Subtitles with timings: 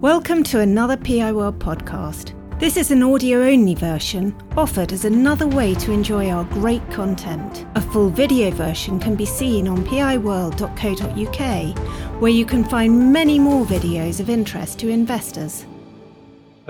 [0.00, 2.32] Welcome to another PI World podcast.
[2.58, 7.66] This is an audio only version offered as another way to enjoy our great content.
[7.74, 11.78] A full video version can be seen on piworld.co.uk,
[12.18, 15.66] where you can find many more videos of interest to investors.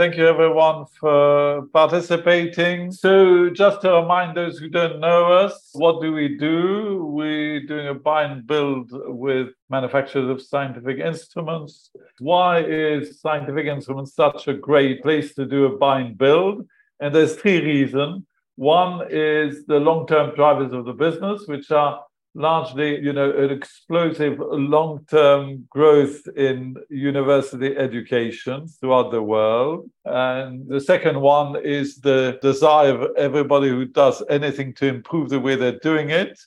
[0.00, 2.90] Thank you, everyone, for participating.
[2.90, 7.04] So, just to remind those who don't know us, what do we do?
[7.04, 11.90] We're doing a buy and build with manufacturers of scientific instruments.
[12.18, 16.66] Why is scientific instruments such a great place to do a buy and build?
[17.00, 18.24] And there's three reasons.
[18.56, 22.00] One is the long term drivers of the business, which are
[22.34, 29.90] largely, you know, an explosive long-term growth in university education throughout the world.
[30.04, 35.40] And the second one is the desire of everybody who does anything to improve the
[35.40, 36.38] way they're doing it.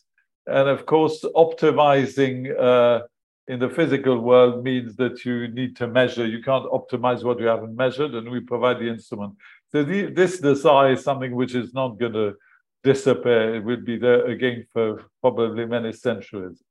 [0.48, 3.04] And of course, optimizing uh,
[3.48, 6.26] in the physical world means that you need to measure.
[6.26, 9.36] You can't optimize what you haven't measured, and we provide the instrument.
[9.72, 12.36] So the, this desire is something which is not going to
[12.84, 13.56] disappear.
[13.56, 16.62] It will be there again for probably many centuries.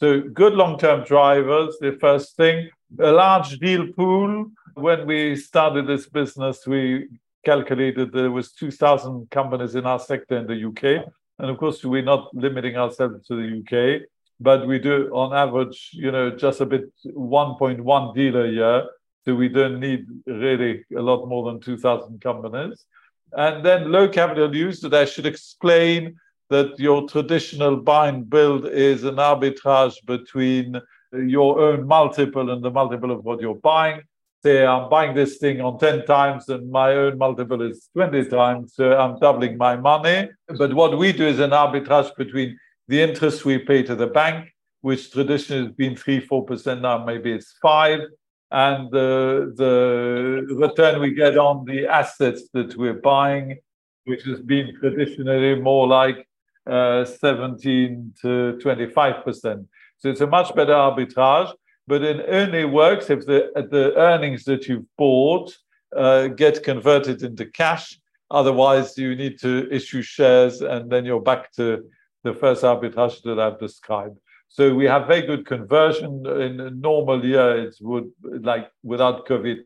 [0.00, 2.70] So good long-term drivers, the first thing.
[3.00, 4.46] A large deal pool.
[4.74, 7.08] When we started this business, we
[7.44, 11.04] calculated there was 2,000 companies in our sector in the UK.
[11.38, 14.02] And of course, we're not limiting ourselves to the UK,
[14.40, 18.84] but we do on average, you know, just a bit 1.1 deal a year.
[19.24, 22.84] So we don't need really a lot more than 2,000 companies.
[23.32, 26.16] And then low capital use, that I should explain
[26.50, 30.80] that your traditional buy and build is an arbitrage between
[31.12, 34.02] your own multiple and the multiple of what you're buying.
[34.42, 38.74] Say I'm buying this thing on 10 times and my own multiple is 20 times,
[38.74, 40.30] so I'm doubling my money.
[40.56, 42.56] But what we do is an arbitrage between
[42.86, 47.32] the interest we pay to the bank, which traditionally has been 3 4%, now maybe
[47.32, 48.00] it's 5
[48.50, 53.58] and the, the return we get on the assets that we're buying,
[54.04, 56.26] which has been traditionally more like
[56.66, 59.66] uh, 17 to 25%.
[59.98, 61.52] So it's a much better arbitrage,
[61.86, 65.54] but it only works if the, the earnings that you've bought
[65.96, 68.00] uh, get converted into cash.
[68.30, 71.84] Otherwise, you need to issue shares, and then you're back to
[72.24, 74.18] the first arbitrage that I've described.
[74.48, 77.64] So we have very good conversion in a normal year.
[77.64, 79.58] It's would like without COVID.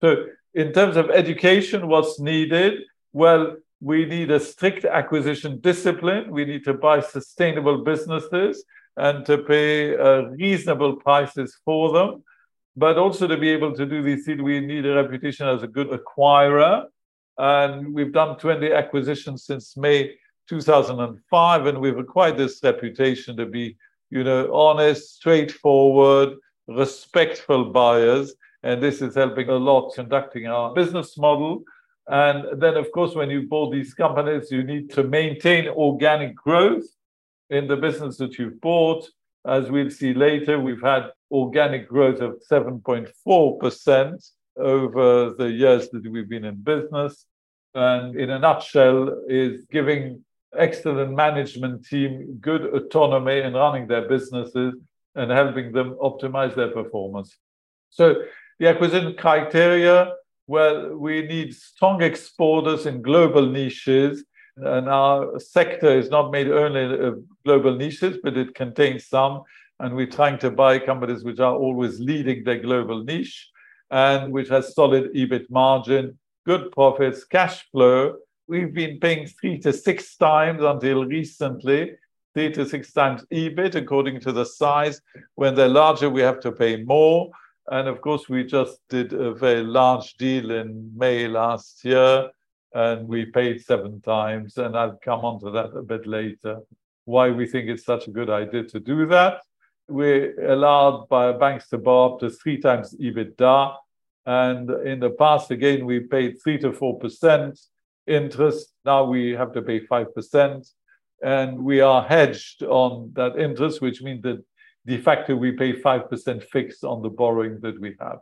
[0.00, 2.82] So in terms of education, what's needed?
[3.12, 6.30] Well, we need a strict acquisition discipline.
[6.30, 8.64] We need to buy sustainable businesses
[8.96, 12.24] and to pay uh, reasonable prices for them.
[12.76, 15.88] But also to be able to do things, we need a reputation as a good
[15.88, 16.84] acquirer.
[17.38, 20.14] And we've done 20 acquisitions since May
[20.48, 23.76] 2005, and we've acquired this reputation to be
[24.10, 26.36] you know, honest, straightforward,
[26.68, 28.34] respectful buyers.
[28.62, 31.62] And this is helping a lot conducting our business model.
[32.08, 36.84] And then, of course, when you bought these companies, you need to maintain organic growth
[37.50, 39.08] in the business that you've bought.
[39.46, 46.28] As we'll see later, we've had organic growth of 7.4% over the years that we've
[46.28, 47.26] been in business.
[47.74, 50.24] And in a nutshell, is giving
[50.58, 54.74] excellent management team, good autonomy in running their businesses
[55.14, 57.36] and helping them optimize their performance.
[57.90, 58.22] So
[58.58, 60.12] the acquisition criteria,
[60.46, 64.24] well, we need strong exporters in global niches.
[64.56, 69.42] And our sector is not made only of global niches, but it contains some.
[69.80, 73.50] And we're trying to buy companies which are always leading their global niche
[73.90, 78.16] and which has solid EBIT margin, good profits, cash flow,
[78.48, 81.96] we've been paying three to six times until recently,
[82.34, 85.00] three to six times EBIT according to the size.
[85.34, 87.30] When they're larger, we have to pay more.
[87.68, 92.30] And of course, we just did a very large deal in May last year,
[92.74, 94.56] and we paid seven times.
[94.58, 96.60] And I'll come on to that a bit later,
[97.04, 99.40] why we think it's such a good idea to do that.
[99.88, 103.76] We're allowed by banks to borrow up to three times EBITDA.
[104.26, 107.58] And in the past, again, we paid three to four percent
[108.06, 108.72] interest.
[108.84, 110.72] Now we have to pay 5%.
[111.22, 114.44] And we are hedged on that interest, which means that
[114.86, 118.18] de facto we pay 5% fixed on the borrowing that we have.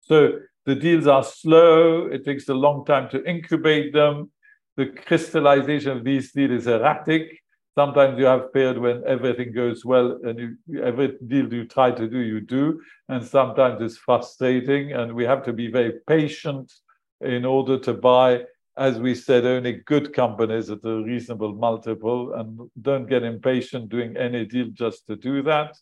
[0.00, 2.06] So the deals are slow.
[2.06, 4.30] It takes a long time to incubate them.
[4.76, 7.40] The crystallization of these deals is erratic.
[7.76, 12.08] Sometimes you have period when everything goes well and you, every deal you try to
[12.08, 12.80] do, you do.
[13.08, 14.92] And sometimes it's frustrating.
[14.92, 16.72] And we have to be very patient
[17.20, 18.44] in order to buy
[18.76, 24.16] as we said, only good companies at a reasonable multiple and don't get impatient doing
[24.16, 25.76] any deal just to do that.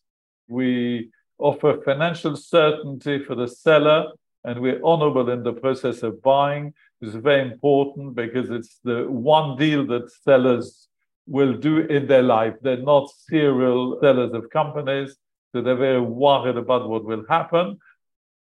[0.49, 4.09] We offer financial certainty for the seller
[4.45, 6.75] and we're honorable in the process of buying.
[7.01, 10.89] It's very important because it's the one deal that sellers
[11.27, 12.55] will do in their life.
[12.61, 15.17] They're not serial sellers of companies,
[15.53, 17.79] so they're very worried about what will happen.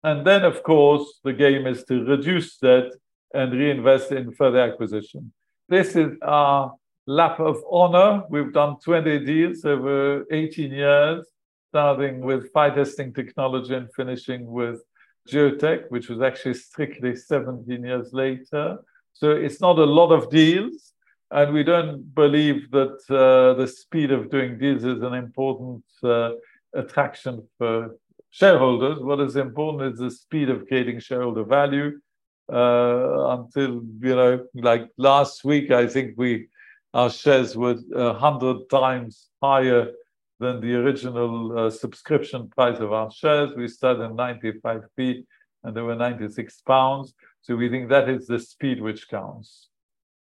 [0.04, 2.92] And then, of course, the game is to reduce debt
[3.34, 5.32] and reinvest in further acquisition.
[5.68, 6.74] This is our
[7.06, 8.24] lap of honor.
[8.30, 11.26] We've done 20 deals over 18 years,
[11.70, 14.82] starting with fire testing technology and finishing with
[15.30, 18.78] Geotek, which was actually strictly 17 years later.
[19.14, 20.94] So it's not a lot of deals.
[21.32, 26.32] And we don't believe that uh, the speed of doing deals is an important uh,
[26.74, 27.96] attraction for
[28.32, 29.00] shareholders.
[29.00, 32.00] What is important is the speed of creating shareholder value.
[32.52, 36.48] Uh, until you know, like last week, I think we
[36.94, 39.92] our shares were hundred times higher
[40.40, 43.52] than the original uh, subscription price of our shares.
[43.56, 45.26] We started 95p
[45.64, 47.14] and there were 96 pounds.
[47.42, 49.68] So we think that is the speed which counts.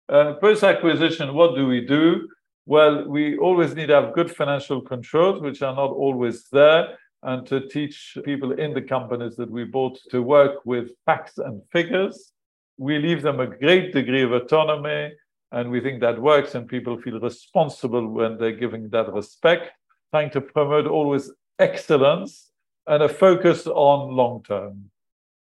[0.08, 2.28] Uh, Post acquisition, what do we do?
[2.66, 7.46] Well, we always need to have good financial controls, which are not always there, and
[7.46, 12.32] to teach people in the companies that we bought to work with facts and figures.
[12.78, 15.12] We leave them a great degree of autonomy,
[15.52, 19.72] and we think that works, and people feel responsible when they're giving that respect
[20.14, 21.28] trying to promote always
[21.58, 22.52] excellence
[22.86, 24.90] and a focus on long term.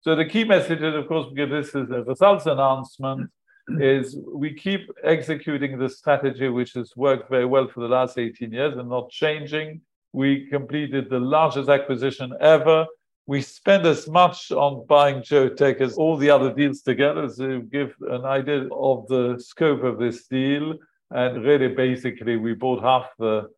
[0.01, 3.31] So the key message is, of course, because this is a results announcement,
[3.79, 8.53] is we keep executing the strategy which has worked very well for the last 18
[8.53, 9.83] years and not changing.
[10.15, 12.87] We completed the largest acquisition ever.
[13.27, 17.97] We spend as much on buying Geotek as all the other deals together to give
[18.01, 20.75] an idea of the scope of this deal.
[21.11, 23.49] And really, basically, we bought half the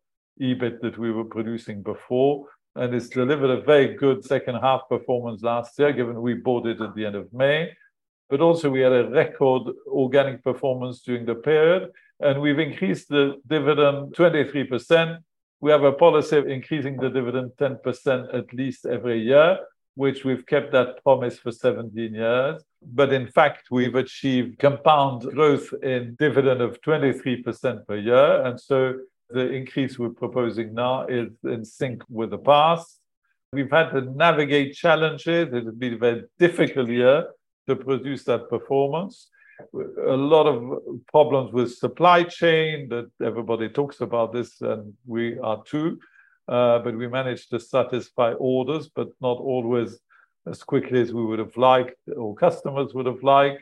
[0.41, 2.47] EBIT that we were producing before.
[2.75, 6.81] And it's delivered a very good second half performance last year, given we bought it
[6.81, 7.71] at the end of May.
[8.31, 13.35] But also, we had a record organic performance during the period, and we've increased the
[13.45, 15.19] dividend 23%.
[15.59, 19.57] We have a policy of increasing the dividend 10% at least every year,
[19.95, 22.63] which we've kept that promise for 17 years.
[22.81, 28.45] But in fact, we've achieved compound growth in dividend of 23% per year.
[28.45, 28.93] And so
[29.29, 32.99] the increase we're proposing now is in sync with the past.
[33.51, 35.53] We've had to navigate challenges.
[35.53, 37.27] It has been a very difficult year
[37.67, 39.29] to produce that performance.
[39.73, 45.63] A lot of problems with supply chain that everybody talks about this, and we are
[45.63, 45.99] too.
[46.47, 49.99] Uh, but we managed to satisfy orders, but not always
[50.47, 53.61] as quickly as we would have liked or customers would have liked.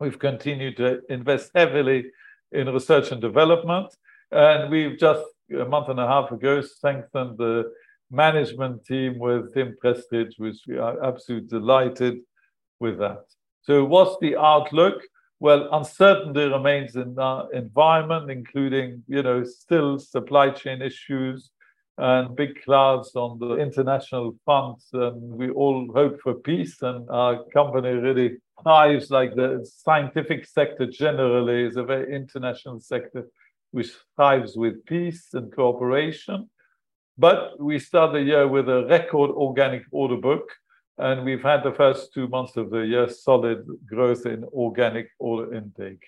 [0.00, 2.10] We've continued to invest heavily
[2.52, 3.94] in research and development.
[4.30, 7.72] And we've just a month and a half ago strengthened the
[8.10, 12.18] management team with Tim Prestidge, which we are absolutely delighted
[12.80, 13.24] with that.
[13.64, 15.02] So, what's the outlook?
[15.40, 21.50] Well, uncertainty remains in the environment, including, you know, still supply chain issues
[21.96, 24.82] and big clouds on the international front.
[24.92, 30.86] And we all hope for peace, and our company really thrives like the scientific sector
[30.86, 33.28] generally is a very international sector
[33.70, 36.50] which thrives with peace and cooperation.
[37.16, 40.48] But we start the year with a record organic order book,
[40.98, 45.54] and we've had the first two months of the year solid growth in organic order
[45.54, 46.04] intake.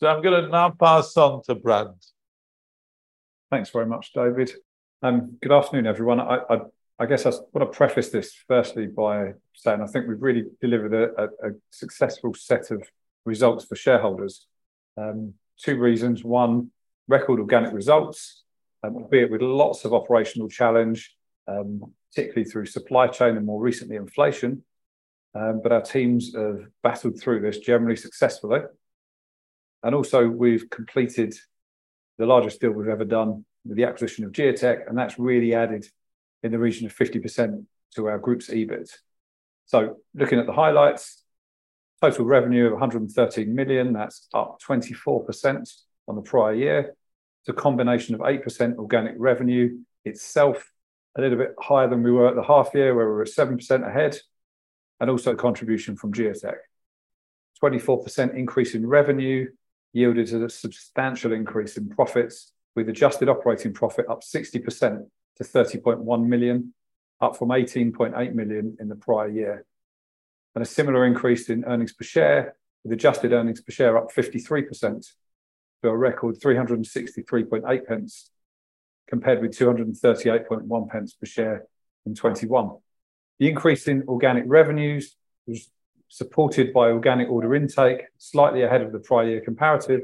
[0.00, 1.88] So I'm going to now pass on to Brad.
[3.50, 4.52] Thanks very much, David.
[5.02, 6.20] Um, good afternoon, everyone.
[6.20, 10.92] I, guess I want to preface this firstly by saying I think we've really delivered
[10.94, 12.82] a successful set of
[13.24, 14.46] results for shareholders.
[14.96, 16.24] Um, two reasons.
[16.24, 16.70] One,
[17.08, 18.44] record organic results,
[18.84, 21.16] um, albeit with lots of operational challenge,
[21.48, 24.62] um, particularly through supply chain and more recently inflation.
[25.34, 28.60] Um, but our teams have battled through this generally successfully.
[29.82, 31.34] And also, we've completed
[32.18, 35.86] the largest deal we've ever done with the acquisition of Geotek, and that's really added
[36.42, 37.64] in the region of 50%
[37.94, 38.90] to our group's EBIT.
[39.66, 41.22] So, looking at the highlights,
[42.00, 45.70] total revenue of 113 million, that's up 24%
[46.08, 46.94] on the prior year.
[47.42, 50.72] It's a combination of 8% organic revenue itself,
[51.16, 53.86] a little bit higher than we were at the half year, where we were 7%
[53.86, 54.18] ahead,
[55.00, 56.56] and also contribution from Geotek.
[57.62, 59.48] 24% increase in revenue
[59.92, 66.74] yielded a substantial increase in profits, with adjusted operating profit up 60% to 30.1 million,
[67.20, 69.64] up from 18.8 million in the prior year.
[70.54, 75.12] And a similar increase in earnings per share, with adjusted earnings per share up 53%
[75.82, 78.30] to a record 363.8 pence,
[79.08, 81.64] compared with 238.1 pence per share
[82.06, 82.70] in 21.
[83.38, 85.70] The increase in organic revenues was
[86.08, 90.02] supported by organic order intake, slightly ahead of the prior year comparative.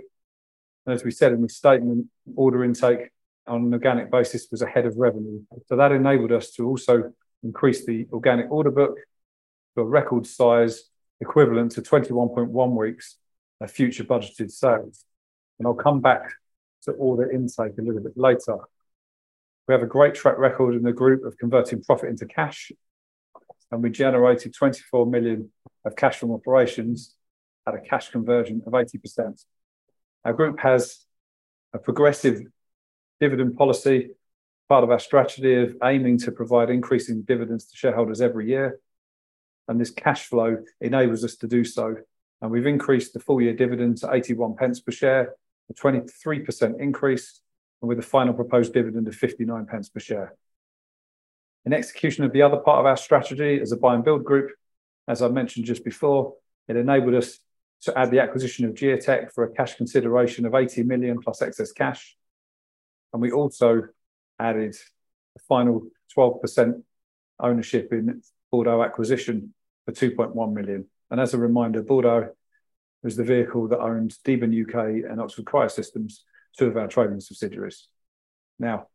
[0.86, 2.06] And as we said in the statement,
[2.36, 3.10] order intake
[3.46, 5.42] on an organic basis was ahead of revenue.
[5.66, 8.96] So that enabled us to also increase the organic order book
[9.74, 10.84] to a record size
[11.20, 13.16] equivalent to 21.1 weeks
[13.60, 15.04] of future budgeted sales.
[15.58, 16.32] And I'll come back
[16.82, 18.58] to order intake a little bit later.
[19.66, 22.70] We have a great track record in the group of converting profit into cash,
[23.70, 25.50] and we generated 24 million
[25.86, 27.14] of cash from operations
[27.66, 29.42] at a cash conversion of 80%.
[30.26, 31.06] Our group has
[31.72, 32.42] a progressive
[33.20, 34.10] dividend policy,
[34.68, 38.78] part of our strategy of aiming to provide increasing dividends to shareholders every year,
[39.66, 41.96] and this cash flow enables us to do so.
[42.42, 45.34] And we've increased the full year dividend to 81 pence per share,
[45.70, 47.40] a 23% increase,
[47.84, 50.34] and with a final proposed dividend of 59 pence per share.
[51.66, 54.52] In execution of the other part of our strategy as a buy and build group,
[55.06, 56.32] as I mentioned just before,
[56.66, 57.40] it enabled us
[57.82, 61.72] to add the acquisition of Geotek for a cash consideration of 80 million plus excess
[61.72, 62.16] cash.
[63.12, 63.82] And we also
[64.38, 64.74] added
[65.36, 65.82] a final
[66.16, 66.82] 12%
[67.38, 69.52] ownership in Bordeaux acquisition
[69.84, 70.86] for 2.1 million.
[71.10, 72.30] And as a reminder, Bordeaux
[73.02, 76.20] was the vehicle that owned Deben UK and Oxford Cryosystems,
[76.58, 77.88] two of our trading subsidiaries.
[78.58, 78.88] Now,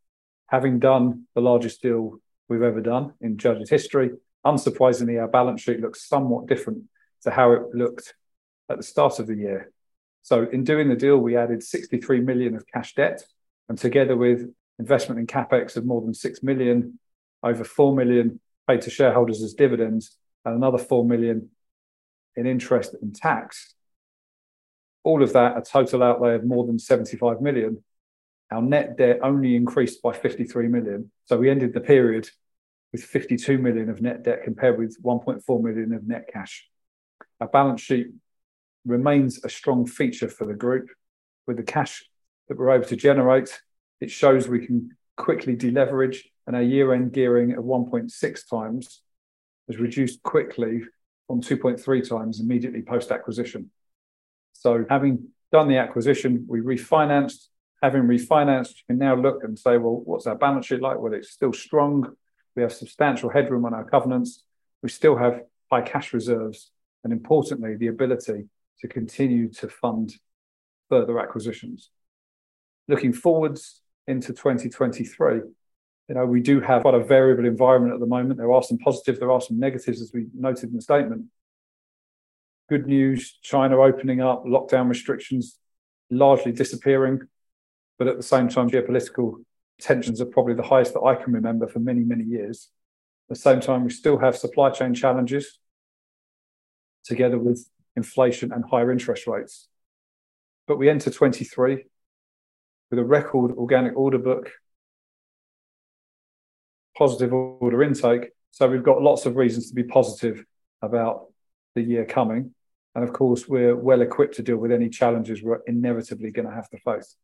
[0.48, 4.12] having done the largest deal we've ever done in Judges history,
[4.46, 6.84] unsurprisingly, our balance sheet looks somewhat different
[7.24, 8.14] to how it looked
[8.70, 9.72] at the start of the year.
[10.22, 13.24] So, in doing the deal, we added 63 million of cash debt,
[13.68, 17.00] and together with investment in capex of more than 6 million,
[17.44, 21.50] over 4 million paid to shareholders as dividends, and another 4 million
[22.36, 23.76] in interest and tax,
[25.04, 27.84] all of that a total outlay of more than 75 million.
[28.52, 31.12] Our net debt only increased by 53 million.
[31.26, 32.30] So we ended the period
[32.92, 36.68] with 52 million of net debt compared with 1.4 million of net cash.
[37.40, 38.08] Our balance sheet
[38.86, 40.90] remains a strong feature for the group.
[41.46, 42.04] With the cash
[42.48, 43.62] that we're able to generate,
[44.02, 49.02] it shows we can quickly deleverage, and our year-end gearing of 1.6 times
[49.68, 50.82] has reduced quickly
[51.28, 53.70] from 2.3 times immediately post-acquisition.
[54.60, 57.48] So having done the acquisition, we refinanced.
[57.82, 61.00] Having refinanced, you can now look and say, well, what's our balance sheet like?
[61.00, 62.14] Well, it's still strong.
[62.56, 64.44] We have substantial headroom on our covenants.
[64.84, 66.72] We still have high cash reserves,
[67.06, 68.50] and importantly, the ability
[68.82, 70.14] to continue to fund
[70.90, 71.90] further acquisitions.
[72.90, 78.08] Looking forwards into 2023, you know, we do have quite a variable environment at the
[78.08, 78.38] moment.
[78.38, 81.26] There are some positives, there are some negatives, as we noted in the statement.
[82.70, 85.58] Good news, China opening up, lockdown restrictions
[86.12, 87.22] largely disappearing,
[87.98, 89.44] but at the same time, geopolitical
[89.80, 92.70] tensions are probably the highest that I can remember for many, many years.
[93.30, 95.60] At the same time, we still have supply chain challenges
[97.04, 99.68] together with inflation and higher interest rates.
[100.68, 101.86] But we enter 23
[102.90, 104.52] with a record organic order book,
[106.98, 108.30] positive order intake.
[108.52, 110.44] So we've got lots of reasons to be positive
[110.82, 111.26] about
[111.76, 112.54] the year coming.
[112.96, 116.54] And of course, we're well equipped to deal with any challenges we're inevitably going to
[116.54, 117.16] have to face.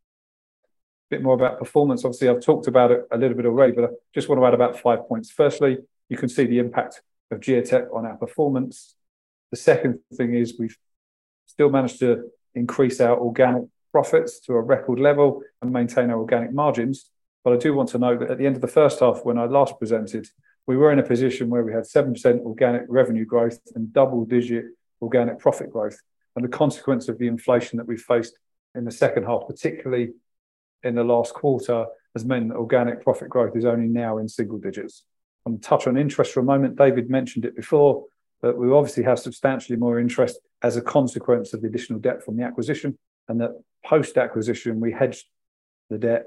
[0.66, 2.06] A bit more about performance.
[2.06, 4.54] Obviously, I've talked about it a little bit already, but I just want to add
[4.54, 5.32] about five points.
[5.32, 5.78] Firstly,
[6.10, 8.96] you can see the impact of Geotek on our performance.
[9.52, 10.78] The second thing is we've
[11.46, 16.54] still managed to increase our organic profits to a record level and maintain our organic
[16.54, 17.10] margins.
[17.44, 19.38] But I do want to note that at the end of the first half, when
[19.38, 20.28] I last presented,
[20.68, 24.66] we were in a position where we had 7% organic revenue growth and double-digit
[25.02, 26.00] organic profit growth.
[26.36, 28.38] And the consequence of the inflation that we faced
[28.76, 30.12] in the second half, particularly
[30.84, 34.58] in the last quarter, has meant that organic profit growth is only now in single
[34.58, 35.04] digits.
[35.46, 36.78] I'm touch on interest for a moment.
[36.78, 38.06] David mentioned it before,
[38.42, 42.36] but we obviously have substantially more interest as a consequence of the additional debt from
[42.38, 42.98] the acquisition
[43.28, 43.52] and that
[43.86, 45.26] post-acquisition, we hedged
[45.90, 46.26] the debt.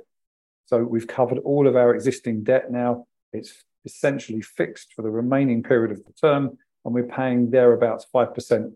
[0.67, 3.07] So we've covered all of our existing debt now.
[3.33, 8.73] It's essentially fixed for the remaining period of the term, and we're paying thereabouts 5%.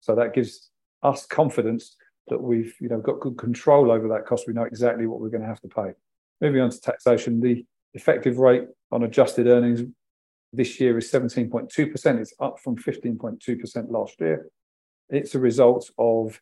[0.00, 0.70] So that gives
[1.02, 1.96] us confidence
[2.28, 4.46] that we've you know, got good control over that cost.
[4.46, 5.92] We know exactly what we're going to have to pay.
[6.42, 7.64] Moving on to taxation, the
[7.94, 9.80] effective rate on adjusted earnings
[10.52, 12.20] this year is 17.2%.
[12.20, 14.46] It's up from 15.2% last year.
[15.08, 16.38] It's a result of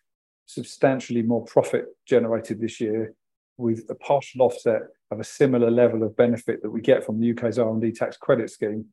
[0.47, 3.15] substantially more profit generated this year
[3.57, 7.31] with a partial offset of a similar level of benefit that we get from the
[7.31, 8.87] UK's R&D tax credit scheme.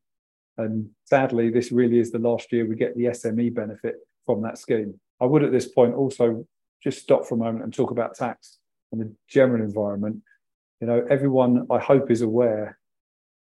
[0.58, 4.58] And sadly, this really is the last year we get the SME benefit from that
[4.58, 5.00] scheme.
[5.20, 6.46] I would at this point also
[6.82, 8.58] just stop for a moment and talk about tax
[8.92, 10.22] and the general environment.
[10.80, 12.78] You know, everyone I hope is aware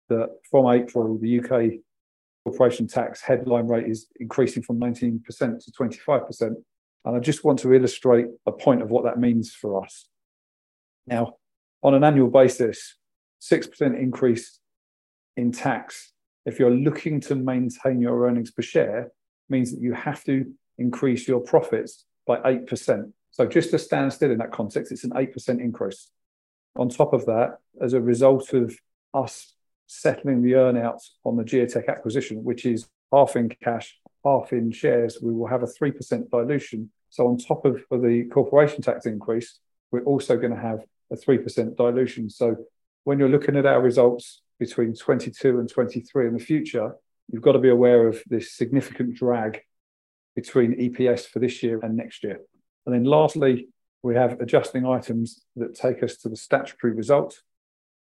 [0.08, 1.80] that from April, the UK
[2.44, 6.54] corporation tax headline rate is increasing from 19% to 25%.
[7.04, 10.08] And I just want to illustrate a point of what that means for us.
[11.06, 11.34] Now,
[11.82, 12.96] on an annual basis,
[13.42, 14.60] 6% increase
[15.36, 16.11] in tax,
[16.44, 19.12] if you're looking to maintain your earnings per share,
[19.48, 23.12] means that you have to increase your profits by 8%.
[23.30, 26.10] So just to stand still in that context, it's an 8% increase.
[26.76, 28.76] On top of that, as a result of
[29.14, 29.54] us
[29.86, 35.18] settling the earnouts on the Geotek acquisition, which is half in cash, half in shares,
[35.22, 36.90] we will have a 3% dilution.
[37.10, 39.58] So on top of the corporation tax increase,
[39.90, 40.80] we're also going to have
[41.10, 42.30] a 3% dilution.
[42.30, 42.56] So
[43.04, 46.94] when you're looking at our results between 22 and 23 in the future,
[47.30, 49.62] you've got to be aware of this significant drag
[50.34, 52.40] between EPS for this year and next year.
[52.86, 53.68] And then lastly,
[54.02, 57.40] we have adjusting items that take us to the statutory result.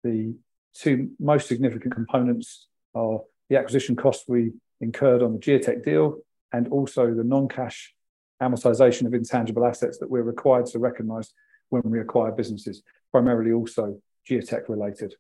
[0.05, 0.35] The
[0.75, 6.19] two most significant components are the acquisition costs we incurred on the Geotek deal
[6.53, 7.95] and also the non-cash
[8.41, 11.33] amortization of intangible assets that we're required to recognize
[11.69, 12.83] when we acquire businesses,
[13.13, 15.15] primarily also Geotek related.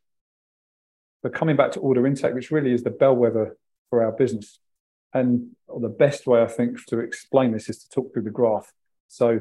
[1.22, 3.56] But coming back to order intake, which really is the bellwether
[3.90, 4.58] for our business,
[5.12, 5.50] and
[5.80, 8.72] the best way I think to explain this is to talk through the graph.
[9.08, 9.40] So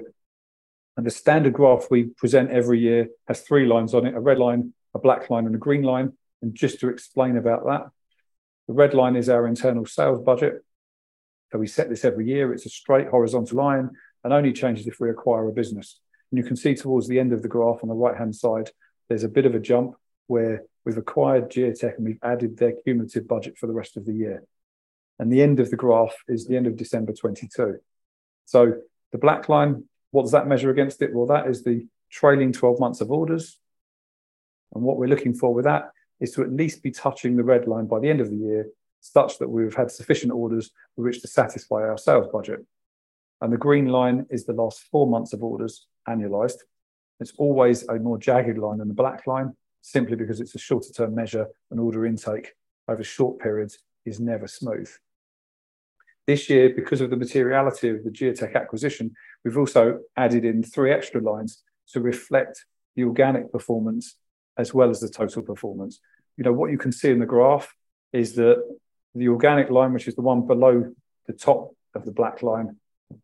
[0.99, 4.37] and the standard graph we present every year has three lines on it, a red
[4.37, 6.11] line, a black line and a green line.
[6.41, 7.83] And just to explain about that,
[8.67, 10.61] the red line is our internal sales budget.
[11.53, 12.53] So we set this every year.
[12.53, 13.91] It's a straight horizontal line
[14.25, 16.01] and only changes if we acquire a business.
[16.31, 18.71] And you can see towards the end of the graph on the right hand side,
[19.07, 19.95] there's a bit of a jump
[20.27, 24.13] where we've acquired Geotek and we've added their cumulative budget for the rest of the
[24.13, 24.43] year.
[25.19, 27.77] And the end of the graph is the end of December 22.
[28.45, 28.73] So
[29.11, 31.13] the black line, what does that measure against it?
[31.13, 33.59] Well, that is the trailing 12 months of orders.
[34.73, 37.67] And what we're looking for with that is to at least be touching the red
[37.67, 38.67] line by the end of the year,
[38.99, 42.65] such that we've had sufficient orders with which to satisfy our sales budget.
[43.41, 46.57] And the green line is the last four months of orders annualized.
[47.19, 50.91] It's always a more jagged line than the black line, simply because it's a shorter
[50.91, 52.53] term measure and order intake
[52.87, 54.89] over short periods is never smooth.
[56.27, 60.91] This year, because of the materiality of the Geotek acquisition, we've also added in three
[60.91, 61.63] extra lines
[61.93, 62.65] to reflect
[62.95, 64.15] the organic performance
[64.57, 65.99] as well as the total performance.
[66.37, 67.73] You know, what you can see in the graph
[68.13, 68.63] is that
[69.15, 70.93] the organic line, which is the one below
[71.27, 72.75] the top of the black line,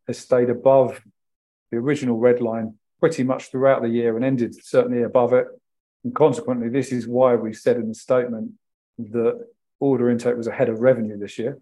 [0.07, 1.01] has stayed above
[1.71, 5.45] the original red line pretty much throughout the year and ended certainly above it.
[6.05, 8.51] And consequently, this is why we said in the statement
[8.99, 9.47] that
[9.79, 11.57] order intake was ahead of revenue this year.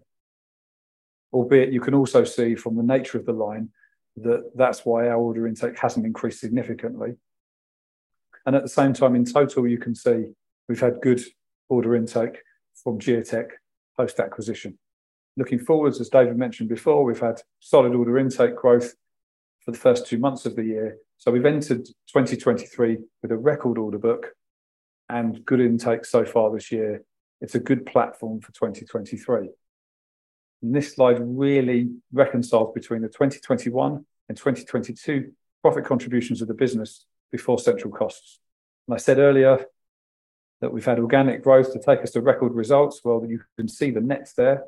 [1.32, 3.70] Albeit you can also see from the nature of the line
[4.18, 7.14] that that's why our order intake hasn't increased significantly.
[8.44, 10.26] And at the same time, in total, you can see
[10.68, 11.22] we've had good
[11.70, 12.42] order intake
[12.74, 13.48] from Geotek
[13.96, 14.78] post-acquisition.
[15.38, 18.94] Looking forwards, as David mentioned before, we've had solid order intake growth
[19.64, 20.98] for the first two months of the year.
[21.18, 24.34] So we've entered 2023 with a record order book
[25.08, 27.02] and good intake so far this year.
[27.40, 29.48] It's a good platform for 2023.
[30.62, 37.06] And this slide really reconciles between the 2021 and 2022 profit contributions of the business
[37.30, 38.38] before central costs.
[38.86, 39.64] And I said earlier
[40.60, 43.00] that we've had organic growth to take us to record results.
[43.04, 44.64] Well, you can see the nets there.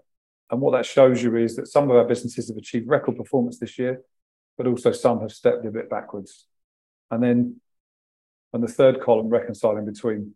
[0.50, 3.58] And what that shows you is that some of our businesses have achieved record performance
[3.58, 4.02] this year,
[4.56, 6.46] but also some have stepped a bit backwards.
[7.10, 7.60] And then
[8.52, 10.34] on the third column, reconciling between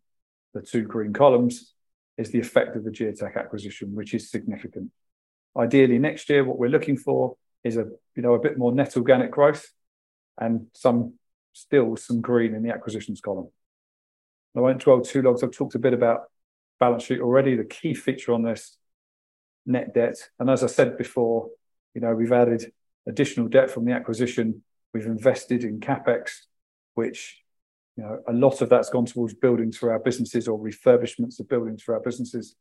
[0.55, 1.75] the two green columns,
[2.19, 4.91] is the effect of the Geotek acquisition, which is significant.
[5.57, 8.97] Ideally, next year, what we're looking for is a you know a bit more net
[8.97, 9.71] organic growth
[10.39, 11.15] and some
[11.53, 13.49] still some green in the acquisitions column.
[14.57, 15.39] I won't dwell too long.
[15.43, 16.23] I've talked a bit about
[16.79, 17.57] balance sheet already.
[17.57, 18.77] The key feature on this
[19.67, 21.49] net debt, and as I said before,
[21.95, 22.73] you know, we've added
[23.09, 24.63] additional debt from the acquisition.
[24.93, 26.31] We've invested in CapEx,
[26.95, 27.43] which,
[27.97, 31.49] you know, a lot of that's gone towards buildings for our businesses or refurbishments of
[31.49, 32.57] buildings for our businesses,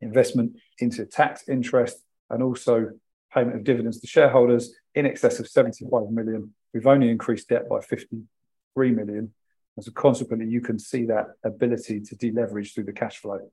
[0.00, 2.90] investment into tax interest, and also
[3.32, 7.80] payment of dividends to shareholders in excess of 75 million We've only increased debt by
[7.80, 9.32] 53 million.
[9.76, 13.50] And so consequently, you can see that ability to deleverage through the cash flow.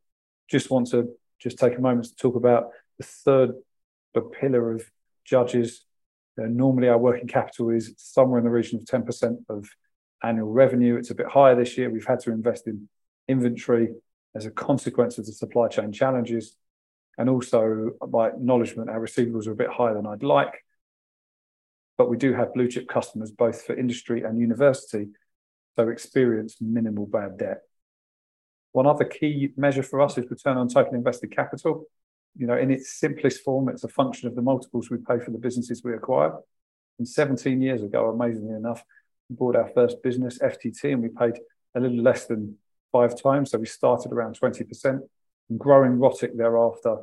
[0.49, 3.53] Just want to just take a moment to talk about the third
[4.39, 4.89] pillar of
[5.25, 5.85] Judges.
[6.39, 9.69] Uh, normally, our working capital is somewhere in the region of 10% of
[10.23, 10.95] annual revenue.
[10.95, 11.89] It's a bit higher this year.
[11.89, 12.89] We've had to invest in
[13.27, 13.95] inventory
[14.35, 16.55] as a consequence of the supply chain challenges.
[17.17, 20.53] And also, by acknowledgement, our receivables are a bit higher than I'd like
[21.97, 25.07] but we do have blue chip customers both for industry and university,
[25.75, 27.61] so experience minimal bad debt.
[28.71, 31.85] One other key measure for us is return on total invested capital.
[32.37, 35.31] You know, in its simplest form, it's a function of the multiples we pay for
[35.31, 36.33] the businesses we acquire.
[36.99, 38.83] And 17 years ago, amazingly enough,
[39.29, 41.39] we bought our first business, FTT, and we paid
[41.75, 42.57] a little less than
[42.91, 43.51] five times.
[43.51, 44.99] So we started around 20%.
[45.49, 46.97] And growing ROTIC thereafter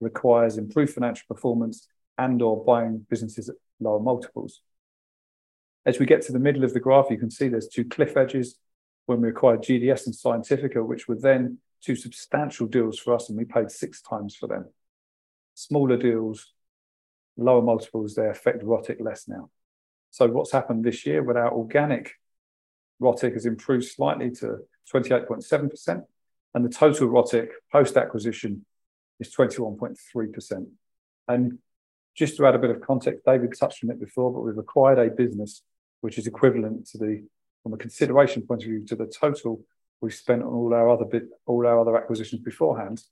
[0.00, 4.62] requires improved financial performance and or buying businesses at lower multiples.
[5.84, 8.16] As we get to the middle of the graph, you can see there's two cliff
[8.16, 8.56] edges
[9.06, 13.38] when we acquired GDS and Scientifica, which were then two substantial deals for us, and
[13.38, 14.66] we paid six times for them.
[15.54, 16.52] Smaller deals,
[17.36, 19.50] lower multiples, they affect ROTIC less now.
[20.10, 22.12] So what's happened this year with our organic
[23.00, 24.58] ROTIC has improved slightly to
[24.92, 26.02] 28.7%,
[26.54, 28.64] and the total ROTIC post-acquisition
[29.18, 30.66] is 21.3%.
[31.28, 31.58] And
[32.16, 34.98] just to add a bit of context, David touched on it before, but we've acquired
[34.98, 35.62] a business
[36.00, 37.22] which is equivalent to the,
[37.62, 39.62] from a consideration point of view, to the total
[40.00, 43.02] we've spent on all our other bit, all our other acquisitions beforehand,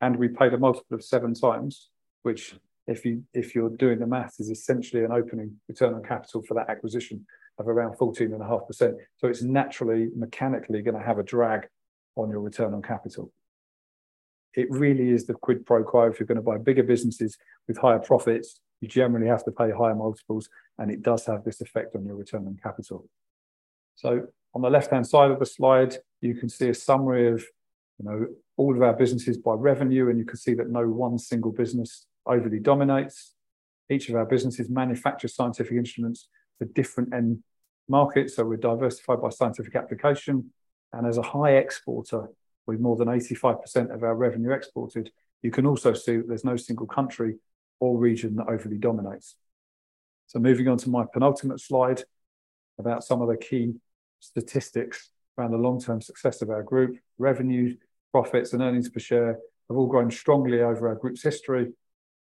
[0.00, 1.90] and we paid a multiple of seven times,
[2.22, 2.54] which
[2.86, 6.54] if you if you're doing the math is essentially an opening return on capital for
[6.54, 7.26] that acquisition
[7.58, 8.94] of around 14.5%.
[9.16, 11.68] So it's naturally mechanically going to have a drag
[12.16, 13.32] on your return on capital.
[14.54, 16.08] It really is the quid pro quo.
[16.08, 19.70] If you're going to buy bigger businesses with higher profits, you generally have to pay
[19.70, 23.08] higher multiples, and it does have this effect on your return on capital.
[23.94, 27.44] So on the left-hand side of the slide, you can see a summary of
[27.98, 31.18] you know all of our businesses by revenue, and you can see that no one
[31.18, 33.34] single business overly dominates.
[33.90, 37.42] Each of our businesses manufacture scientific instruments for different end
[37.88, 40.50] markets, so we're diversified by scientific application.
[40.92, 42.28] And as a high exporter,
[42.66, 45.10] with more than 85% of our revenue exported,
[45.42, 47.34] you can also see that there's no single country
[47.80, 49.36] or region that overly dominates.
[50.26, 52.04] So moving on to my penultimate slide
[52.78, 53.74] about some of the key
[54.24, 56.96] statistics around the long-term success of our group.
[57.18, 57.76] Revenue,
[58.12, 61.72] profits, and earnings per share have all grown strongly over our group's history.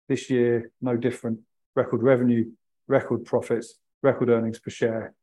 [0.08, 1.40] This year, no different.
[1.76, 2.50] Record revenue,
[2.86, 5.14] record profits, record earnings per share.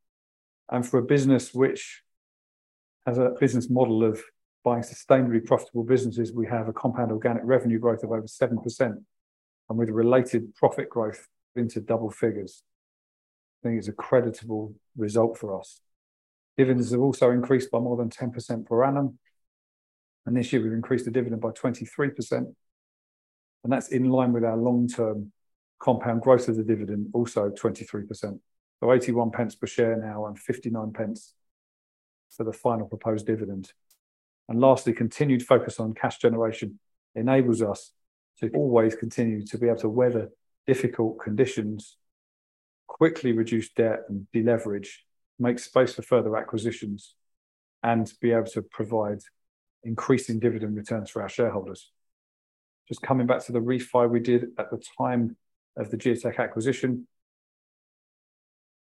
[0.69, 2.03] And for a business which
[3.05, 4.21] has a business model of
[4.63, 9.77] buying sustainably profitable businesses, we have a compound organic revenue growth of over 7%, and
[9.77, 12.63] with related profit growth into double figures.
[13.63, 15.81] I think it's a creditable result for us.
[16.57, 19.17] Dividends have also increased by more than 10% per annum,
[20.25, 22.55] and this year we've increased the dividend by 23%, and
[23.73, 25.31] that's in line with our long-term
[25.79, 28.39] compound growth of the dividend, also 23%.
[28.79, 31.33] So 81 pence per share now, and 59 pence
[32.35, 33.71] for the final proposed dividend.
[34.49, 36.79] And lastly, continued focus on cash generation
[37.15, 37.93] enables us
[38.39, 40.29] to always continue to be able to weather
[40.67, 41.97] difficult conditions,
[42.87, 45.05] quickly reduce debt and deleverage,
[45.41, 47.15] make space for further acquisitions,
[47.83, 49.19] and be able to provide
[49.83, 51.91] increasing dividend returns for our shareholders.
[52.87, 55.35] Just coming back to the refi we did at the time
[55.75, 57.07] of the Geotek acquisition,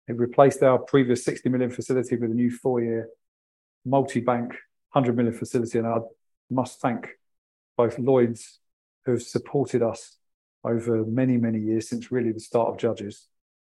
[0.07, 3.09] it replaced our previous 60 million facility with a new four-year
[3.85, 4.49] multi-bank
[4.91, 5.97] 100 million facility, and I
[6.49, 7.09] must thank
[7.75, 8.59] both Lloyds,
[9.05, 10.17] who have supported us
[10.63, 13.27] over many, many years, since really the start of Judges,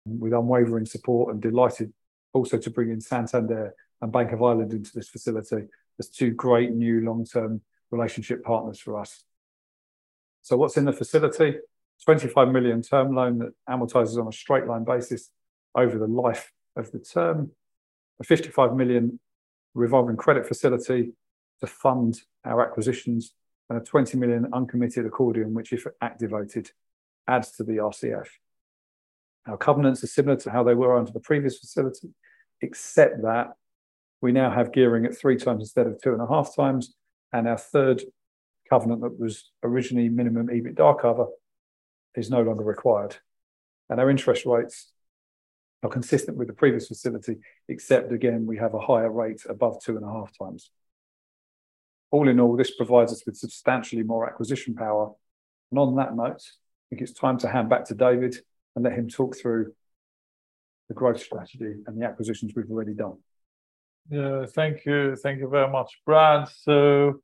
[0.05, 1.93] with unwavering support, and delighted
[2.33, 5.65] also to bring in Santander and Bank of Ireland into this facility
[5.99, 7.61] as two great new long-term
[7.91, 9.25] relationship partners for us.
[10.43, 11.59] So what's in the facility?
[12.05, 15.31] 25 million term loan that amortizes on a straight line basis
[15.75, 17.51] over the life of the term.
[18.21, 19.19] A 55 million
[19.75, 21.13] revolving credit facility
[21.61, 23.35] to fund our acquisitions,
[23.69, 26.71] and a 20 million uncommitted accordion, which, if activated,
[27.27, 28.29] adds to the RCF.
[29.49, 32.11] Our covenants are similar to how they were under the previous facility,
[32.61, 33.53] except that
[34.21, 36.95] we now have gearing at three times instead of two and a half times,
[37.33, 38.03] and our third
[38.69, 41.27] covenant that was originally minimum EBITDA cover
[42.15, 43.17] is no longer required.
[43.89, 44.93] And our interest rates
[45.83, 47.37] are consistent with the previous facility,
[47.69, 50.71] except again, we have a higher rate above two and a half times.
[52.11, 55.13] All in all, this provides us with substantially more acquisition power.
[55.71, 58.37] And on that note, I think it's time to hand back to David
[58.75, 59.73] and let him talk through
[60.89, 63.19] the growth strategy and the acquisitions we've already done.
[64.11, 65.17] Yeah, thank you.
[65.17, 66.49] Thank you very much, Brad.
[66.49, 67.21] So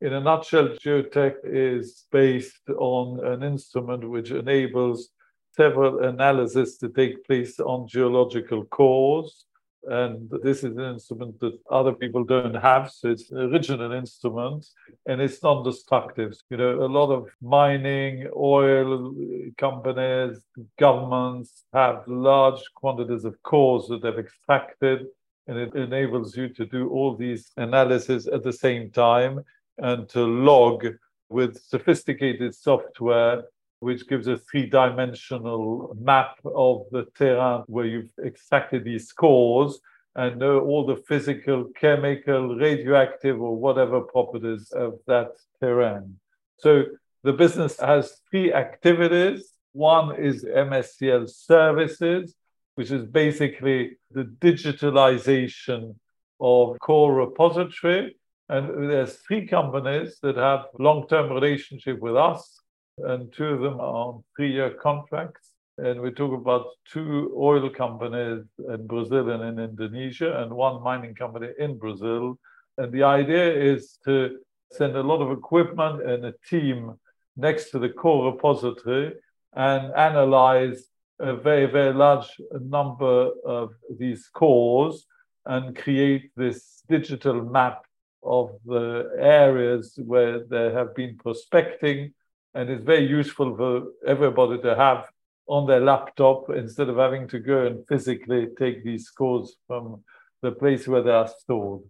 [0.00, 5.10] in a nutshell, Geotek is based on an instrument which enables
[5.54, 9.44] several analyses to take place on geological cores.
[9.84, 12.90] And this is an instrument that other people don't have.
[12.90, 14.66] So it's an original instrument
[15.06, 16.34] and it's non-destructive.
[16.50, 19.14] You know, a lot of mining, oil
[19.56, 20.38] companies,
[20.78, 25.06] governments have large quantities of cores that they've extracted,
[25.46, 29.42] and it enables you to do all these analyses at the same time
[29.78, 30.86] and to log
[31.30, 33.44] with sophisticated software
[33.80, 39.80] which gives a three-dimensional map of the terrain where you've extracted these cores
[40.14, 46.18] and know all the physical, chemical, radioactive, or whatever properties of that terrain.
[46.58, 46.84] So
[47.22, 49.52] the business has three activities.
[49.72, 52.34] One is MSCL services,
[52.74, 55.94] which is basically the digitalization
[56.40, 58.16] of core repository.
[58.48, 62.59] And there's three companies that have long-term relationship with us,
[63.04, 65.54] and two of them are on three-year contracts.
[65.78, 71.14] And we talk about two oil companies in Brazil and in Indonesia, and one mining
[71.14, 72.38] company in Brazil.
[72.76, 74.38] And the idea is to
[74.72, 76.98] send a lot of equipment and a team
[77.36, 79.14] next to the core repository
[79.54, 80.84] and analyze
[81.18, 82.28] a very, very large
[82.60, 85.06] number of these cores
[85.46, 87.82] and create this digital map
[88.22, 92.12] of the areas where they have been prospecting.
[92.54, 95.04] And it's very useful for everybody to have
[95.46, 100.02] on their laptop instead of having to go and physically take these scores from
[100.42, 101.82] the place where they are stored.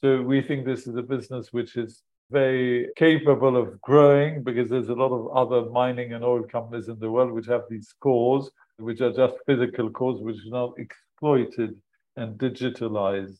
[0.00, 4.88] So we think this is a business which is very capable of growing because there's
[4.88, 8.50] a lot of other mining and oil companies in the world which have these cores,
[8.76, 11.74] which are just physical cores, which are not exploited
[12.16, 13.38] and digitalized.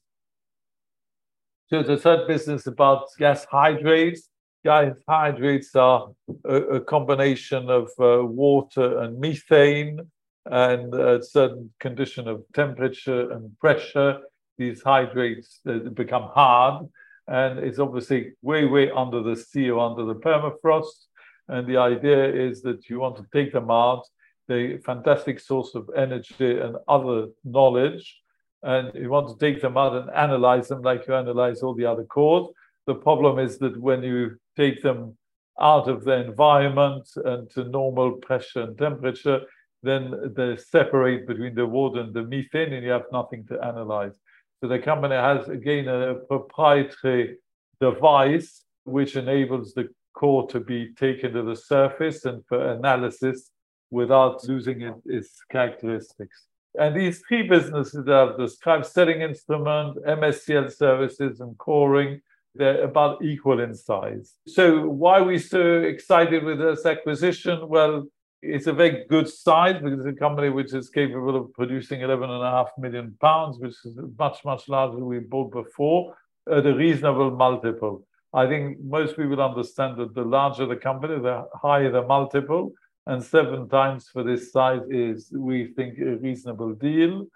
[1.69, 4.31] So the third business about gas hydrates
[4.65, 6.09] gas hydrates are
[6.45, 10.01] a, a combination of uh, water and methane
[10.47, 14.19] and a certain condition of temperature and pressure.
[14.57, 16.87] These hydrates uh, become hard,
[17.27, 21.07] and it's obviously way, way under the sea or under the permafrost.
[21.49, 24.05] And the idea is that you want to take them out,
[24.49, 28.21] the fantastic source of energy and other knowledge,
[28.63, 31.87] and you want to take them out and analyze them like you analyze all the
[31.87, 32.49] other cores.
[32.89, 35.15] The problem is that when you take them
[35.61, 39.43] out of the environment and to normal pressure and temperature,
[39.83, 44.17] then they separate between the water and the methane, and you have nothing to analyze.
[44.61, 47.37] So the company has again a proprietary
[47.79, 53.51] device which enables the core to be taken to the surface and for analysis
[53.91, 56.47] without losing it, its characteristics.
[56.81, 62.23] And these three businesses that I've described, setting instrument, MSCL services, and coring,
[62.59, 64.35] they're about equal in size.
[64.47, 67.69] So why are we so excited with this acquisition?
[67.69, 68.07] Well,
[68.43, 72.67] it's a very good size because it's a company which is capable of producing 11.5
[72.79, 76.15] million pounds, which is much, much larger than we bought before,
[76.51, 78.07] at a reasonable multiple.
[78.33, 82.73] I think most people understand that the larger the company, the higher the multiple,
[83.07, 87.27] and seven times for this size is, we think, a reasonable deal.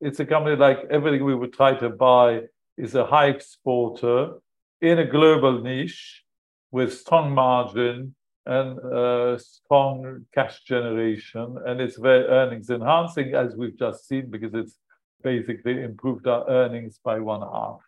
[0.00, 2.42] It's a company like everything we would try to buy
[2.78, 4.34] is a high exporter
[4.80, 6.24] in a global niche
[6.70, 13.78] with strong margin and uh, strong cash generation, and it's very earnings enhancing, as we've
[13.78, 14.78] just seen, because it's
[15.22, 17.80] basically improved our earnings by one half.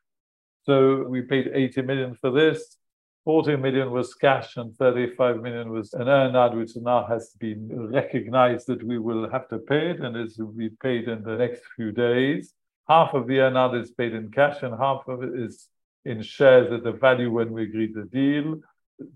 [0.64, 2.77] So we paid 80 million for this.
[3.24, 8.66] 40 million was cash and 35 million was an earnout, which now has been recognized
[8.68, 11.62] that we will have to pay it, and it will be paid in the next
[11.77, 12.55] few days.
[12.88, 15.68] Half of the earnout is paid in cash, and half of it is
[16.08, 18.58] in shares at the value when we agreed the deal.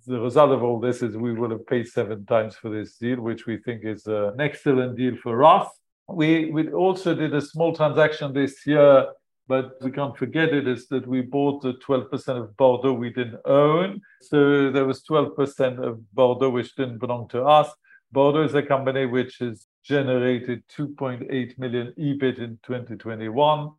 [0.07, 3.20] The result of all this is we will have paid seven times for this deal,
[3.20, 5.66] which we think is uh, an excellent deal for us.
[6.09, 9.07] We, we also did a small transaction this year,
[9.48, 13.40] but we can't forget it is that we bought the 12% of Bordeaux we didn't
[13.44, 14.00] own.
[14.20, 17.70] So there was 12% of Bordeaux which didn't belong to us.
[18.12, 23.70] Bordeaux is a company which has generated 2.8 million EBIT in 2021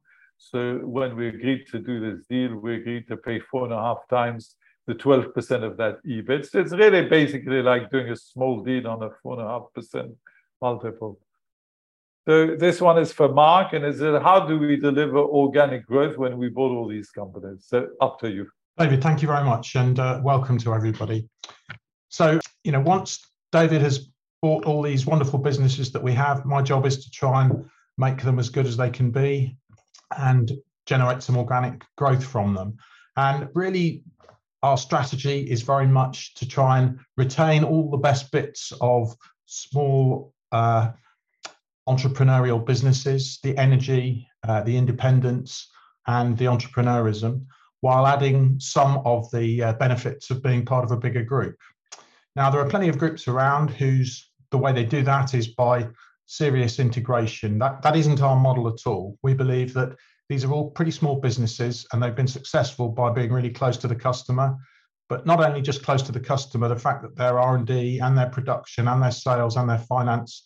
[0.51, 3.77] so when we agreed to do this deal, we agreed to pay four and a
[3.77, 4.55] half times
[4.87, 6.49] the 12% of that EBIT.
[6.49, 9.63] So it's really basically like doing a small deal on a four and a half
[9.73, 10.11] percent
[10.61, 11.19] multiple.
[12.27, 16.17] So this one is for Mark, and is it how do we deliver organic growth
[16.17, 17.65] when we bought all these companies?
[17.67, 18.49] So up to you.
[18.77, 21.27] David, thank you very much, and uh, welcome to everybody.
[22.09, 24.09] So you know, once David has
[24.41, 27.65] bought all these wonderful businesses that we have, my job is to try and
[27.97, 29.57] make them as good as they can be
[30.17, 30.51] and
[30.85, 32.77] generate some organic growth from them.
[33.15, 34.03] And really,
[34.61, 39.13] our strategy is very much to try and retain all the best bits of
[39.45, 40.91] small uh,
[41.87, 45.69] entrepreneurial businesses, the energy, uh, the independence,
[46.07, 47.45] and the entrepreneurism,
[47.81, 51.55] while adding some of the uh, benefits of being part of a bigger group.
[52.35, 55.87] Now, there are plenty of groups around whose the way they do that is by
[56.25, 57.59] serious integration.
[57.59, 59.17] That, that isn't our model at all.
[59.23, 59.95] We believe that
[60.29, 63.87] these are all pretty small businesses and they've been successful by being really close to
[63.87, 64.55] the customer,
[65.09, 68.29] but not only just close to the customer, the fact that their R&D and their
[68.29, 70.45] production and their sales and their finance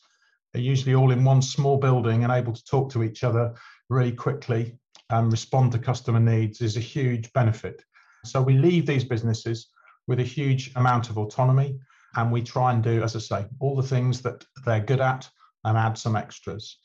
[0.55, 3.53] are usually all in one small building and able to talk to each other
[3.89, 4.77] really quickly
[5.09, 7.83] and respond to customer needs is a huge benefit.
[8.25, 9.69] So we leave these businesses
[10.07, 11.79] with a huge amount of autonomy
[12.15, 15.29] and we try and do, as I say, all the things that they're good at
[15.67, 16.77] and add some extras.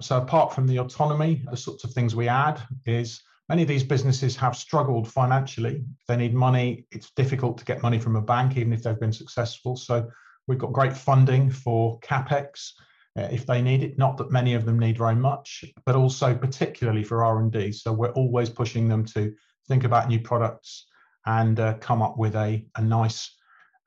[0.00, 3.84] So apart from the autonomy, the sorts of things we add is many of these
[3.84, 5.84] businesses have struggled financially.
[6.08, 9.12] They need money, it's difficult to get money from a bank, even if they've been
[9.12, 9.76] successful.
[9.76, 10.08] So
[10.46, 12.70] we've got great funding for capex
[13.18, 13.98] uh, if they need it.
[13.98, 17.72] Not that many of them need very much, but also particularly for R and D.
[17.72, 19.34] So we're always pushing them to
[19.68, 20.86] think about new products
[21.26, 23.30] and uh, come up with a, a nice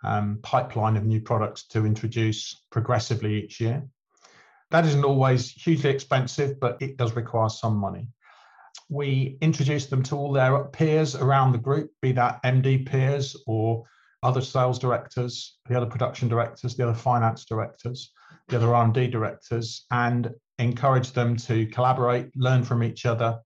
[0.03, 3.83] um, pipeline of new products to introduce progressively each year.
[4.75, 8.09] That isn't always hugely expensive, but it does require some money.
[8.89, 13.85] We introduce them to all their peers around the group, be that MD peers or
[14.21, 18.11] other sales directors, the other production directors, the other finance directors,
[18.49, 23.39] the other R&D directors, and encourage them to collaborate, learn from each other,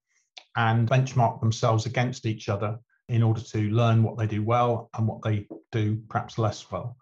[0.55, 5.07] and benchmark themselves against each other in order to learn what they do well and
[5.07, 6.97] what they do perhaps less well.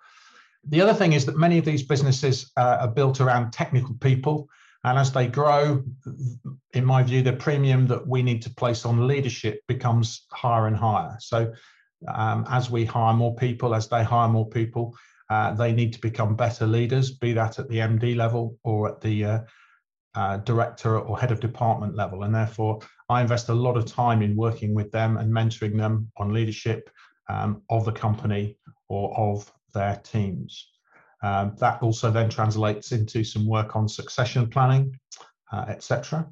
[0.69, 4.49] The other thing is that many of these businesses uh, are built around technical people.
[4.83, 5.83] And as they grow,
[6.73, 10.75] in my view, the premium that we need to place on leadership becomes higher and
[10.75, 11.17] higher.
[11.19, 11.53] So,
[12.13, 14.95] um, as we hire more people, as they hire more people,
[15.29, 19.01] uh, they need to become better leaders, be that at the MD level or at
[19.01, 19.39] the uh,
[20.15, 22.23] uh, director or head of department level.
[22.23, 26.11] And therefore, I invest a lot of time in working with them and mentoring them
[26.17, 26.89] on leadership
[27.29, 28.57] um, of the company
[28.89, 30.69] or of their teams.
[31.23, 34.99] Um, that also then translates into some work on succession planning,
[35.51, 36.27] uh, etc.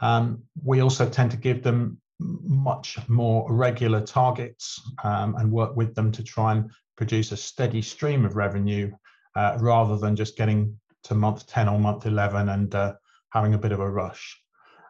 [0.00, 5.94] Um, we also tend to give them much more regular targets um, and work with
[5.94, 8.92] them to try and produce a steady stream of revenue
[9.34, 12.94] uh, rather than just getting to month 10 or month 11 and uh,
[13.30, 14.40] having a bit of a rush.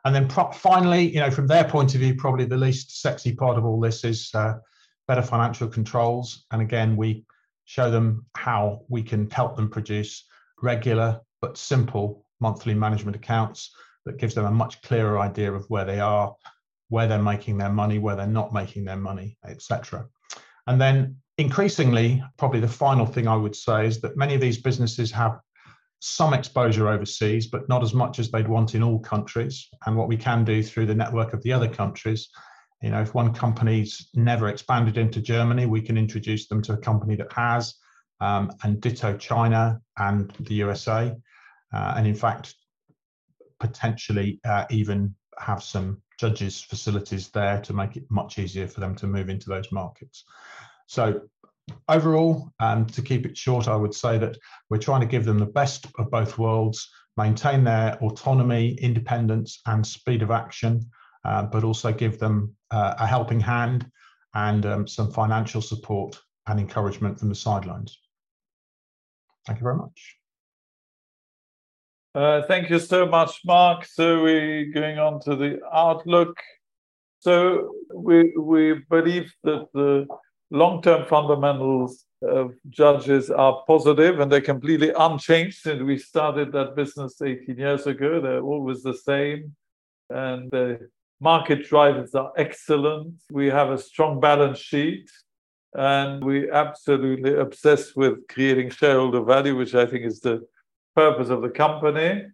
[0.05, 3.35] And then pro- finally, you know, from their point of view, probably the least sexy
[3.35, 4.55] part of all this is uh,
[5.09, 6.45] better financial controls.
[6.51, 7.25] And again, we
[7.65, 10.25] show them how we can help them produce
[10.63, 13.75] regular but simple monthly management accounts
[14.05, 16.35] that gives them a much clearer idea of where they are,
[16.89, 20.07] where they're making their money, where they're not making their money, etc.
[20.67, 24.61] And then increasingly, probably the final thing I would say is that many of these
[24.61, 25.41] businesses have
[26.01, 29.69] some exposure overseas, but not as much as they'd want in all countries.
[29.87, 32.29] And what we can do through the network of the other countries,
[32.85, 36.77] you know, if one company's never expanded into Germany, we can introduce them to a
[36.77, 37.77] company that has,
[38.21, 41.17] um, and ditto China and the USA.
[41.73, 42.55] Uh, and in fact,
[43.59, 48.95] potentially uh, even have some judges' facilities there to make it much easier for them
[48.97, 50.25] to move into those markets.
[50.87, 51.23] So
[51.89, 54.37] overall, and to keep it short, I would say that
[54.69, 59.87] we're trying to give them the best of both worlds, maintain their autonomy, independence, and
[59.87, 60.83] speed of action,
[61.25, 63.91] uh, but also give them uh, a helping hand
[64.35, 67.99] and um, some financial support and encouragement from the sidelines.
[69.47, 70.17] Thank you very much.
[72.15, 73.85] Uh, thank you so much, Mark.
[73.85, 76.39] So we're going on to the outlook.
[77.19, 80.07] So we we believe that the
[80.51, 87.21] long-term fundamentals of judges are positive and they're completely unchanged since we started that business
[87.21, 88.21] 18 years ago.
[88.21, 89.57] They're always the same.
[90.11, 90.89] And the
[91.21, 93.15] market drivers are excellent.
[93.31, 95.11] We have a strong balance sheet
[95.75, 100.47] and we absolutely obsessed with creating shareholder value, which I think is the
[100.95, 102.27] purpose of the company.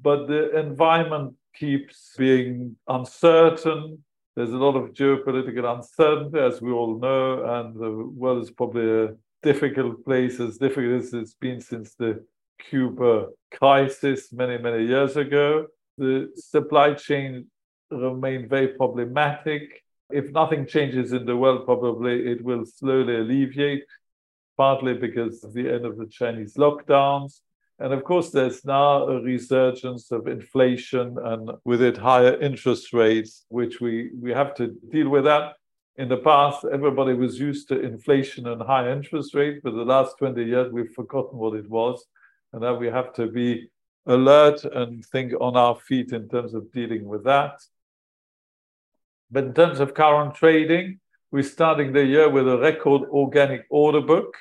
[0.00, 3.98] But the environment keeps being uncertain
[4.38, 8.88] there's a lot of geopolitical uncertainty, as we all know, and the world is probably
[8.88, 12.24] a difficult place, as difficult as it's been since the
[12.70, 15.66] Cuba crisis many, many years ago.
[15.96, 17.46] The supply chain
[17.90, 19.84] remain very problematic.
[20.10, 23.84] If nothing changes in the world, probably it will slowly alleviate,
[24.56, 27.40] partly because of the end of the Chinese lockdowns,
[27.80, 33.46] and of course, there's now a resurgence of inflation and with it higher interest rates,
[33.50, 35.54] which we, we have to deal with that.
[35.96, 40.18] In the past, everybody was used to inflation and high interest rates, but the last
[40.18, 42.04] 20 years, we've forgotten what it was.
[42.52, 43.70] And now we have to be
[44.06, 47.60] alert and think on our feet in terms of dealing with that.
[49.30, 51.00] But in terms of current trading,
[51.30, 54.34] we're starting the year with a record organic order book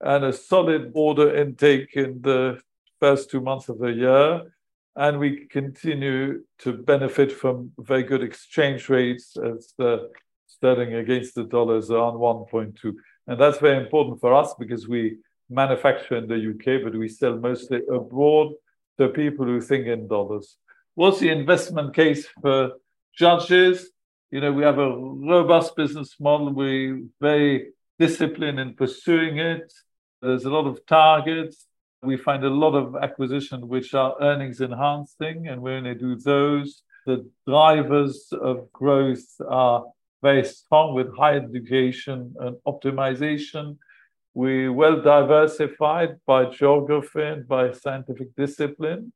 [0.00, 2.58] and a solid order intake in the
[3.00, 4.52] first two months of the year.
[4.96, 10.10] And we continue to benefit from very good exchange rates as the
[10.46, 12.94] sterling against the dollar is around 1.2.
[13.26, 15.18] And that's very important for us because we
[15.48, 18.52] manufacture in the UK, but we sell mostly abroad
[18.98, 20.56] to people who think in dollars.
[20.94, 22.72] What's the investment case for
[23.16, 23.90] judges?
[24.30, 26.52] You know, we have a robust business model.
[26.52, 29.72] We're very disciplined in pursuing it.
[30.22, 31.66] There's a lot of targets.
[32.02, 36.82] We find a lot of acquisition which are earnings enhancing, and we only do those.
[37.06, 39.84] The drivers of growth are
[40.22, 43.78] very strong with high education and optimization.
[44.34, 49.12] We're well diversified by geography and by scientific discipline.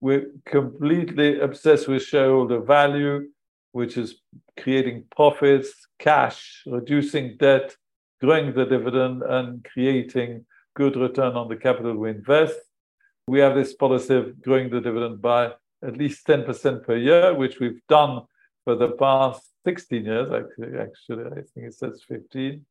[0.00, 3.28] We're completely obsessed with shareholder value,
[3.76, 4.22] which is
[4.62, 7.76] creating profits, cash, reducing debt,
[8.22, 12.58] growing the dividend, and creating good return on the capital we invest.
[13.28, 15.52] We have this policy of growing the dividend by
[15.88, 18.22] at least 10% per year, which we've done
[18.64, 20.28] for the past 16 years.
[20.40, 22.64] Actually, actually, I think it says 15.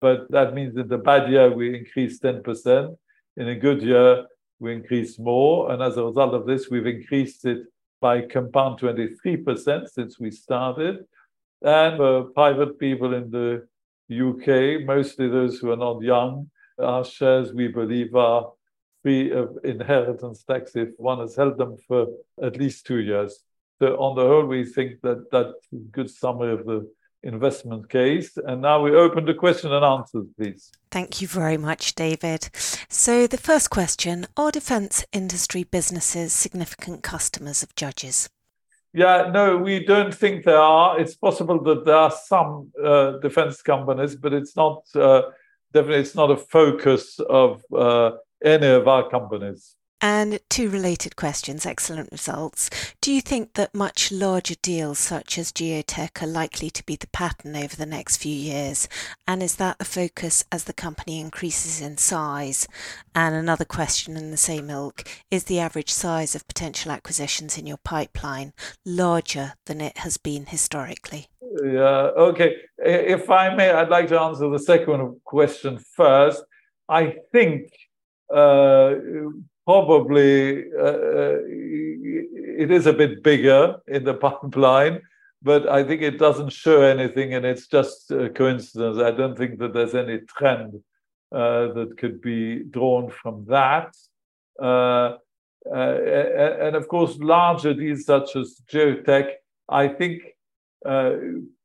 [0.00, 2.96] But that means in the bad year, we increase 10%.
[3.36, 4.26] In a good year,
[4.60, 5.72] we increase more.
[5.72, 7.62] And as a result of this, we've increased it
[8.02, 11.04] by compound 23% since we started.
[11.62, 13.62] And for private people in the
[14.10, 18.50] UK, mostly those who are not young, our shares, we believe, are
[19.02, 22.08] free of inheritance tax if one has held them for
[22.42, 23.38] at least two years.
[23.80, 26.90] So on the whole, we think that that's a good summary of the
[27.22, 28.36] investment case.
[28.36, 30.70] And now we open the question and answers, please.
[30.90, 32.50] Thank you very much, David.
[32.88, 38.28] So the first question, are defence industry businesses significant customers of judges?
[38.94, 41.00] Yeah, no, we don't think there are.
[41.00, 45.22] It's possible that there are some uh, defense companies, but it's not uh,
[45.72, 48.12] definitely it's not a focus of uh,
[48.44, 49.76] any of our companies.
[50.04, 52.68] And two related questions, excellent results.
[53.00, 57.06] Do you think that much larger deals such as Geotek are likely to be the
[57.06, 58.88] pattern over the next few years?
[59.28, 62.66] And is that the focus as the company increases in size?
[63.14, 67.68] And another question in the same ilk is the average size of potential acquisitions in
[67.68, 71.28] your pipeline larger than it has been historically?
[71.62, 72.56] Yeah, okay.
[72.78, 76.42] If I may, I'd like to answer the second question first.
[76.88, 77.70] I think
[78.34, 78.94] uh,
[79.64, 81.38] probably uh,
[82.62, 85.02] it is a bit bigger in the pipeline,
[85.42, 88.98] but I think it doesn't show anything, and it's just a coincidence.
[88.98, 90.80] I don't think that there's any trend
[91.32, 93.94] uh, that could be drawn from that.
[94.60, 95.16] Uh,
[95.72, 95.98] uh
[96.60, 99.30] and of course, larger deals such as Geotek,
[99.68, 100.22] I think
[100.84, 101.12] uh,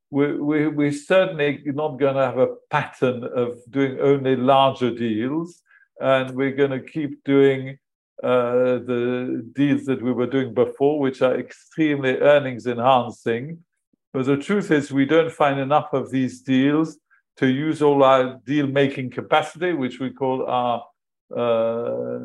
[0.10, 5.62] we, we, we're certainly not going to have a pattern of doing only larger deals,
[6.00, 7.78] and we're going to keep doing
[8.24, 13.64] uh, the deals that we were doing before, which are extremely earnings enhancing.
[14.14, 16.98] But the truth is, we don't find enough of these deals
[17.38, 20.84] to use all our deal making capacity, which we call our,
[21.36, 22.20] uh,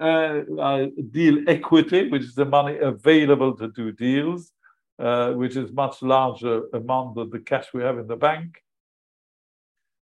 [0.00, 4.52] uh, our deal equity, which is the money available to do deals,
[4.98, 8.58] uh, which is much larger amount than the cash we have in the bank.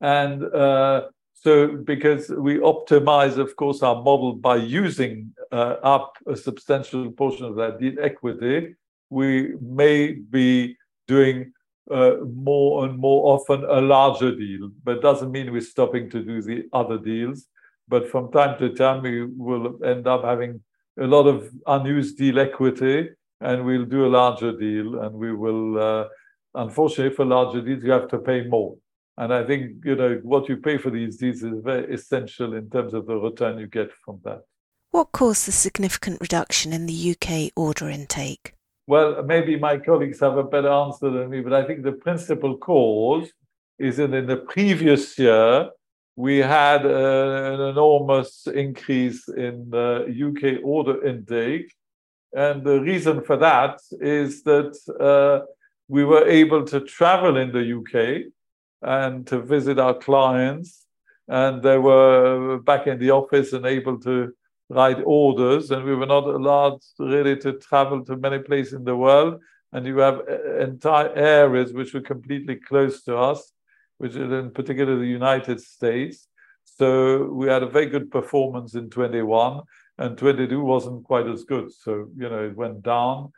[0.02, 1.06] And uh,
[1.38, 7.44] so, because we optimize, of course, our model by using uh, up a substantial portion
[7.44, 8.74] of that deal equity,
[9.10, 10.76] we may be
[11.06, 11.52] doing
[11.90, 16.40] uh, more and more often a larger deal, but doesn't mean we're stopping to do
[16.40, 17.46] the other deals.
[17.86, 20.62] But from time to time, we will end up having
[20.98, 23.10] a lot of unused deal equity,
[23.42, 25.00] and we'll do a larger deal.
[25.02, 26.04] And we will, uh,
[26.54, 28.76] unfortunately, for larger deals, you have to pay more.
[29.18, 32.68] And I think you know what you pay for these deals is very essential in
[32.68, 34.42] terms of the return you get from that.
[34.90, 38.54] What caused the significant reduction in the UK order intake?
[38.86, 42.56] Well, maybe my colleagues have a better answer than me, but I think the principal
[42.56, 43.32] cause
[43.78, 45.70] is that in the previous year
[46.14, 51.72] we had uh, an enormous increase in the UK order intake.
[52.32, 55.46] And the reason for that is that uh,
[55.88, 58.32] we were able to travel in the UK
[58.82, 60.86] and to visit our clients.
[61.28, 64.32] And they were back in the office and able to
[64.68, 65.70] write orders.
[65.70, 69.40] And we were not allowed really to travel to many places in the world.
[69.72, 73.52] And you have uh, entire areas which were completely close to us,
[73.98, 76.28] which is in particular the United States.
[76.64, 79.62] So we had a very good performance in 21,
[79.98, 81.72] and 22 wasn't quite as good.
[81.72, 83.32] So, you know, it went down.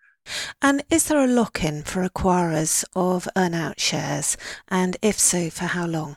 [0.61, 4.37] And is there a lock in for acquirers of earnout shares?
[4.68, 6.16] And if so, for how long?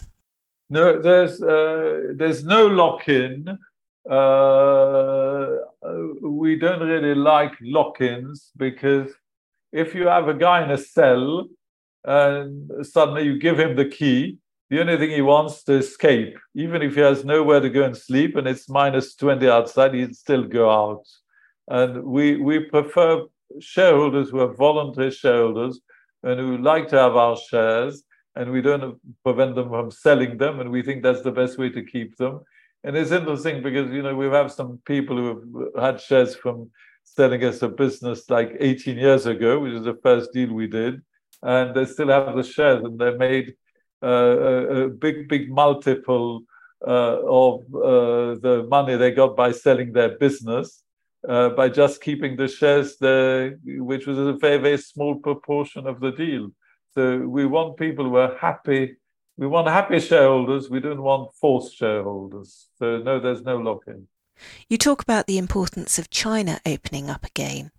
[0.70, 3.58] No, there's, uh, there's no lock in.
[4.10, 5.58] Uh,
[6.22, 9.12] we don't really like lock ins because
[9.72, 11.48] if you have a guy in a cell
[12.04, 14.38] and suddenly you give him the key,
[14.70, 16.38] the only thing he wants to escape.
[16.56, 20.16] Even if he has nowhere to go and sleep and it's minus 20 outside, he'd
[20.16, 21.04] still go out.
[21.68, 23.26] And we, we prefer
[23.60, 25.80] shareholders who are voluntary shareholders
[26.24, 28.04] and who like to have our shares,
[28.36, 30.60] and we don't prevent them from selling them.
[30.60, 32.42] And we think that's the best way to keep them.
[32.84, 36.72] And it's interesting because, you know, we have some people who have had shares from
[37.04, 41.02] selling us a business like 18 years ago, which is the first deal we did.
[41.44, 43.56] And they still have the shares and they made
[44.02, 46.44] a, a big, big multiple
[46.88, 50.84] uh, of uh, the money they got by selling their business
[51.28, 56.00] uh, by just keeping the shares there, which was a very, very small proportion of
[56.00, 56.52] the deal.
[56.94, 58.98] So we want people who are happy.
[59.38, 60.70] We want happy shareholders.
[60.70, 62.68] We don't want forced shareholders.
[62.78, 64.08] So no, there's no lock-in.
[64.68, 67.72] You talk about the importance of China opening up again.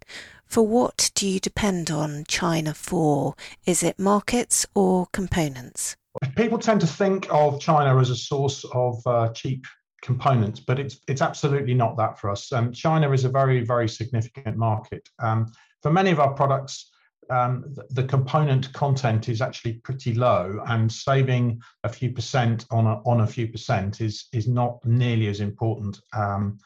[0.46, 3.34] For what do you depend on China for?
[3.66, 5.96] Is it markets or components?
[6.36, 9.64] People tend to think of China as a source of uh, cheap
[10.02, 12.52] components, but it's it's absolutely not that for us.
[12.52, 15.08] Um, China is a very very significant market.
[15.20, 15.50] Um,
[15.80, 16.90] for many of our products,
[17.30, 22.86] um, the, the, component content is actually pretty low, and saving a few percent on
[22.86, 26.58] a on a few percent is is not nearly as important um,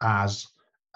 [0.00, 0.46] as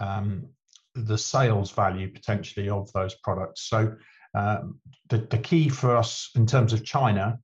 [0.01, 0.47] um,
[0.95, 3.62] the sales value potentially of those products.
[3.62, 3.97] So
[4.35, 7.39] um, the, the key for us in terms of China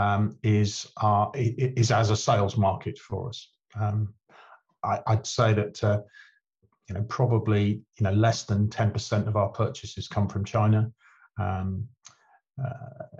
[0.00, 3.48] um, is our, is as a sales market for us.
[3.78, 4.14] Um,
[4.82, 6.00] I, would say that uh,
[6.88, 10.90] you know probably you know less than 10% of our purchases come from China.
[11.38, 11.86] Um,
[12.62, 13.18] uh,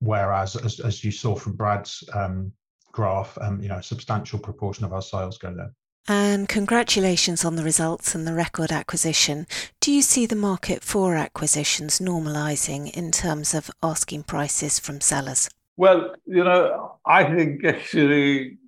[0.00, 2.52] whereas as, as, you saw from Brad's um,
[2.92, 5.72] graph, um, you know a substantial proportion of our sales go there.
[6.08, 9.46] And congratulations on the results and the record acquisition.
[9.80, 15.48] Do you see the market for acquisitions normalising in terms of asking prices from sellers?
[15.76, 18.58] Well, you know, I think actually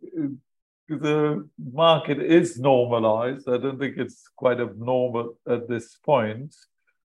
[0.89, 3.49] the market is normalized.
[3.49, 6.55] I don't think it's quite abnormal at this point.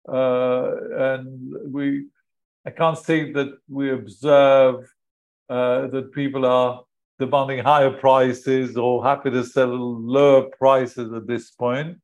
[0.08, 2.06] Uh, and we,
[2.66, 4.92] I can't say that we observe
[5.50, 6.84] uh, that people are
[7.20, 11.98] demanding higher prices or happy to sell lower prices at this point.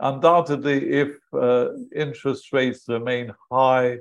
[0.00, 3.98] Undoubtedly, if uh, interest rates remain high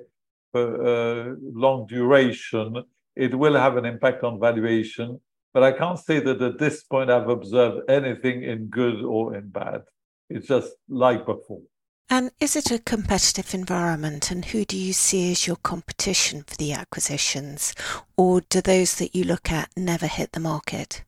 [0.51, 2.83] for uh, long duration,
[3.17, 5.19] it will have an impact on valuation.
[5.53, 9.49] But I can't say that at this point I've observed anything in good or in
[9.49, 9.81] bad.
[10.29, 11.61] It's just like before.
[12.09, 14.31] And is it a competitive environment?
[14.31, 17.73] And who do you see as your competition for the acquisitions?
[18.15, 21.03] Or do those that you look at never hit the market?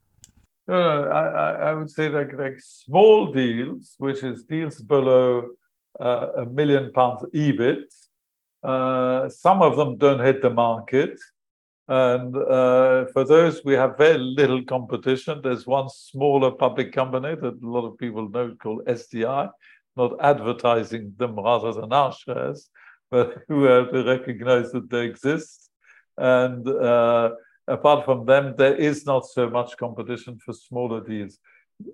[0.68, 5.47] Uh, I, I, would say like, like small deals, which is deals below
[5.99, 7.86] uh, a million pounds EBIT.
[8.62, 11.18] Uh, some of them don't hit the market.
[11.90, 15.42] And uh, for those, we have very little competition.
[15.42, 19.50] There's one smaller public company that a lot of people know called SDI,
[19.98, 22.70] not advertising them rather than our shares,
[23.12, 25.72] but who have to recognize that they exist.
[26.16, 27.32] And uh,
[27.68, 31.40] apart from them, there is not so much competition for smaller deals.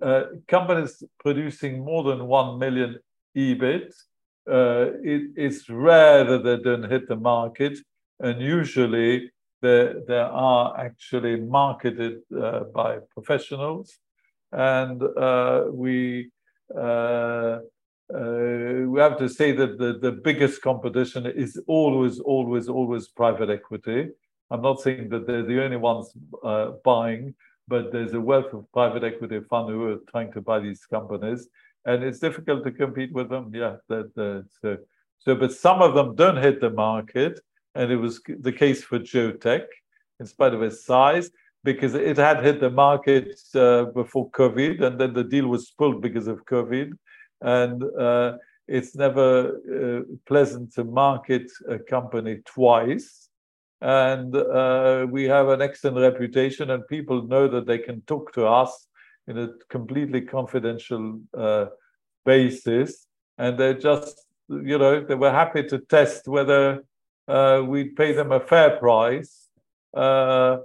[0.02, 2.98] Uh, companies producing more than 1 million
[3.34, 3.94] EBIT,
[4.46, 7.78] uh, it, it's rare that they don't hit the market.
[8.20, 9.30] And usually,
[9.62, 13.98] there, there are actually marketed uh, by professionals.
[14.52, 16.30] And uh, we
[16.74, 17.58] uh,
[18.14, 23.50] uh, we have to say that the, the biggest competition is always, always, always private
[23.50, 24.10] equity.
[24.50, 26.16] I'm not saying that they're the only ones
[26.84, 27.34] buying,
[27.66, 31.48] but there's a wealth of private equity fund who are trying to buy these companies,
[31.84, 33.50] and it's difficult to compete with them.
[33.52, 34.12] Yeah, that
[34.62, 34.78] so
[35.18, 37.40] so, but some of them don't hit the market,
[37.76, 39.66] and it was the case for Geotek,
[40.20, 41.30] in spite of its size,
[41.62, 46.00] because it had hit the market uh, before COVID, and then the deal was pulled
[46.00, 46.92] because of COVID
[47.40, 48.36] and uh,
[48.68, 53.28] it's never uh, pleasant to market a company twice.
[53.80, 58.46] And uh, we have an excellent reputation, and people know that they can talk to
[58.46, 58.88] us
[59.28, 61.66] in a completely confidential uh,
[62.24, 63.06] basis.
[63.38, 66.84] And they're just, you know, they were happy to test whether
[67.28, 69.48] uh, we'd pay them a fair price.
[69.94, 70.58] Uh,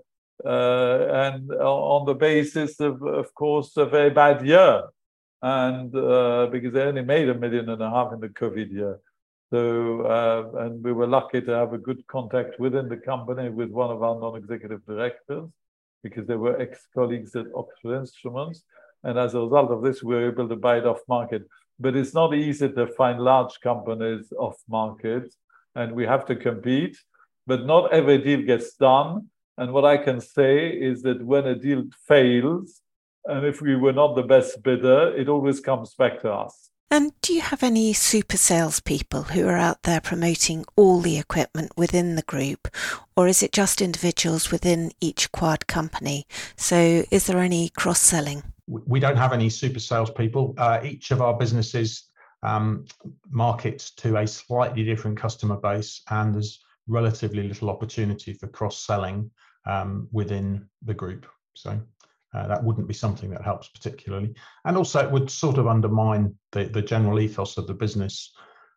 [0.43, 4.84] and on the basis of, of course, a very bad year
[5.41, 8.99] and uh, because they only made a million and a half in the COVID year.
[9.51, 13.70] So, uh, and we were lucky to have a good contact within the company with
[13.70, 15.49] one of our non-executive directors,
[16.03, 18.64] because they were ex-colleagues at Oxford Instruments.
[19.03, 21.43] And as a result of this, we were able to buy it off market.
[21.80, 25.34] But it's not easy to find large companies off market,
[25.76, 26.97] and we have to compete.
[27.47, 29.28] But not every deal gets done.
[29.57, 32.82] And what I can say is that when a deal fails,
[33.26, 36.72] and if we were not the best bidder, it always comes back to us.
[36.89, 41.72] And do you have any super salespeople who are out there promoting all the equipment
[41.78, 42.67] within the group,
[43.15, 46.28] or is it just individuals within each quad company?
[46.57, 48.43] So, is there any cross selling?
[48.67, 50.55] We don't have any super salespeople.
[50.57, 52.09] Uh, each of our businesses
[52.44, 52.86] um,
[53.30, 59.32] markets to a slightly different customer base, and there's relatively little opportunity for cross selling
[59.66, 61.26] um, within the group.
[61.54, 61.80] So
[62.34, 64.34] uh, that wouldn't be something that helps particularly.
[64.66, 68.34] And also, it would sort of undermine the, the general ethos of the business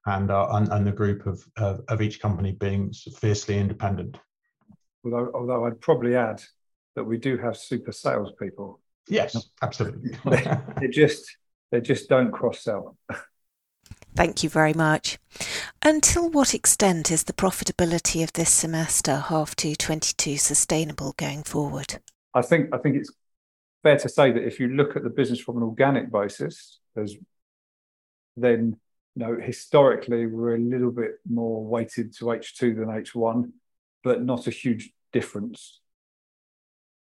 [0.06, 4.18] and, uh, and, and the group of, of, of each company being fiercely independent.
[5.04, 6.42] Although, although I'd probably add
[6.96, 8.80] that we do have super salespeople.
[9.08, 10.16] Yes, absolutely.
[10.80, 11.24] they just
[11.70, 12.96] they just don't cross sell.
[14.16, 15.18] Thank you very much.
[15.82, 21.42] Until what extent is the profitability of this semester, half two twenty two, sustainable going
[21.42, 22.00] forward?
[22.32, 23.12] I think I think it's
[23.82, 27.16] fair to say that if you look at the business from an organic basis, there's
[28.36, 28.76] then
[29.16, 33.50] you know historically we're a little bit more weighted to H2 than H1,
[34.04, 35.80] but not a huge difference.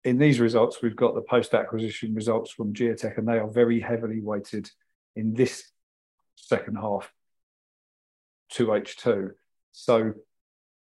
[0.04, 4.22] In these results, we've got the post-acquisition results from Geotek, and they are very heavily
[4.22, 4.70] weighted
[5.16, 5.70] in this
[6.38, 7.12] second half
[8.52, 9.32] to H2.
[9.74, 9.98] So,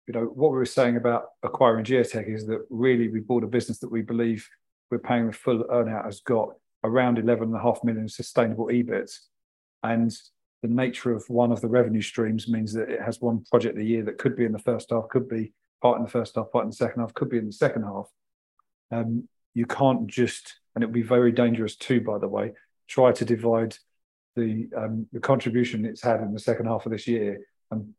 [0.07, 3.49] you know, what we were saying about acquiring Geotek is that really we bought a
[3.49, 4.49] business that we believe
[4.91, 6.51] we're paying the full earnout has got
[6.85, 9.17] around 11.5 million sustainable EBIT.
[9.83, 10.13] And
[10.63, 13.85] the nature of one of the revenue streams means that it has one project a
[13.85, 16.51] year that could be in the first half, could be part in the first half,
[16.53, 18.09] part in the second half, could be in the second half.
[18.91, 22.53] Um, you can't just, and it would be very dangerous too, by the way,
[22.87, 23.77] try to divide
[24.37, 27.93] the um, the contribution it's had in the second half of this year and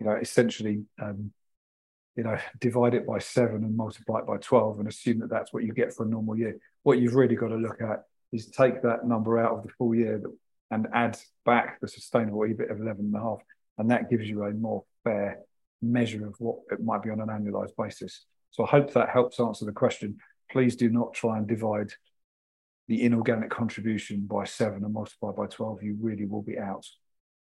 [0.00, 1.32] you know essentially um,
[2.16, 5.52] you know divide it by seven and multiply it by 12 and assume that that's
[5.52, 6.58] what you get for a normal year.
[6.82, 9.94] What you've really got to look at is take that number out of the full
[9.94, 10.22] year
[10.70, 13.38] and add back the sustainable ebit of 11 and a half
[13.78, 15.40] and that gives you a more fair
[15.82, 18.24] measure of what it might be on an annualized basis.
[18.50, 20.18] So i hope that helps answer the question.
[20.50, 21.92] Please do not try and divide
[22.88, 26.86] the inorganic contribution by seven and multiply by 12, you really will be out.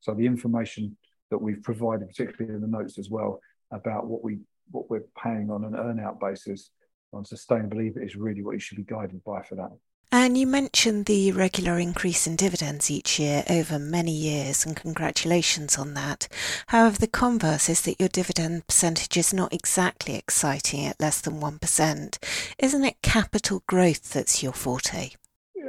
[0.00, 0.96] So the information
[1.30, 3.40] that we've provided, particularly in the notes as well,
[3.72, 4.38] about what we
[4.70, 6.70] what we're paying on an earnout basis
[7.12, 9.70] on sustainable EBIT is really what you should be guided by for that.
[10.12, 15.76] And you mentioned the regular increase in dividends each year over many years, and congratulations
[15.76, 16.28] on that.
[16.68, 21.40] However, the converse is that your dividend percentage is not exactly exciting at less than
[21.40, 22.18] 1%.
[22.58, 25.10] Isn't it capital growth that's your forte?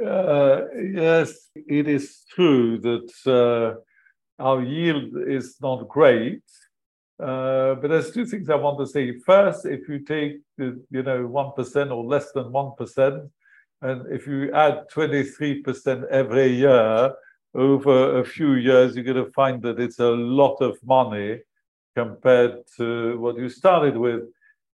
[0.08, 6.42] Uh, yes, it is true that uh, our yield is not great.
[7.20, 9.18] Uh, but there's two things I want to say.
[9.18, 13.30] First, if you take the, you know, 1% or less than 1%,
[13.82, 17.12] and if you add 23% every year
[17.54, 21.40] over a few years, you're going to find that it's a lot of money
[21.96, 24.22] compared to what you started with.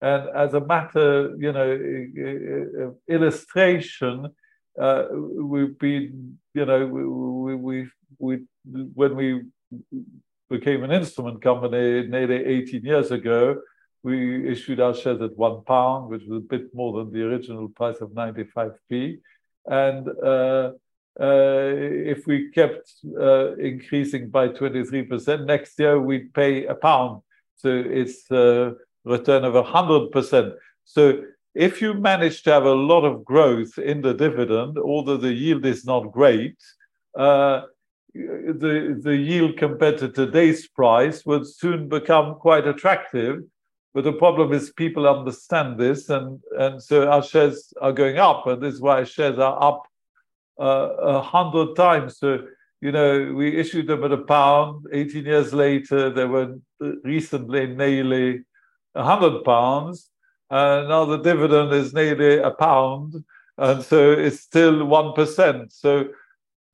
[0.01, 4.27] And as a matter, you know, illustration,
[4.79, 8.39] uh, we've been, you know, we, we, we,
[8.93, 9.41] when we
[10.49, 13.61] became an instrument company nearly 18 years ago,
[14.03, 17.69] we issued our shares at one pound, which was a bit more than the original
[17.69, 19.19] price of 95p.
[19.65, 20.71] And uh,
[21.19, 21.71] uh,
[22.13, 27.21] if we kept uh, increasing by 23%, next year we'd pay a pound.
[27.55, 28.73] So it's a
[29.05, 30.53] return of 100%.
[30.83, 31.23] So
[31.55, 35.65] if you manage to have a lot of growth in the dividend, although the yield
[35.65, 36.57] is not great,
[37.17, 37.61] uh,
[38.13, 43.43] the, the yield compared to today's price would soon become quite attractive.
[43.93, 48.47] But the problem is people understand this, and, and so our shares are going up,
[48.47, 49.83] and this is why shares are up
[50.59, 52.17] uh, a hundred times.
[52.17, 52.39] So,
[52.81, 54.87] you know, we issued them at a pound.
[54.91, 56.55] 18 years later, they were
[57.03, 58.41] recently nearly
[58.95, 60.09] a hundred pounds
[60.53, 63.23] and now the dividend is nearly a pound,
[63.57, 65.73] and so it's still one percent.
[65.73, 66.09] So,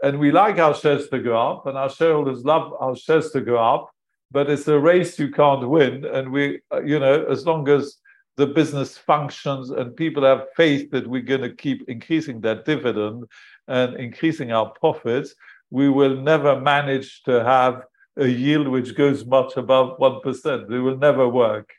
[0.04, 3.42] and we like our shares to go up, and our shareholders love our shares to
[3.42, 3.90] go up,
[4.32, 6.04] but it's a race you can't win.
[6.04, 7.96] And we, uh, you know, as long as
[8.36, 13.24] the business functions and people have faith that we're going to keep increasing that dividend
[13.70, 15.36] and increasing our profits,
[15.70, 17.84] we will never manage to have
[18.18, 20.70] a yield which goes much above 1%.
[20.70, 21.74] It will never work.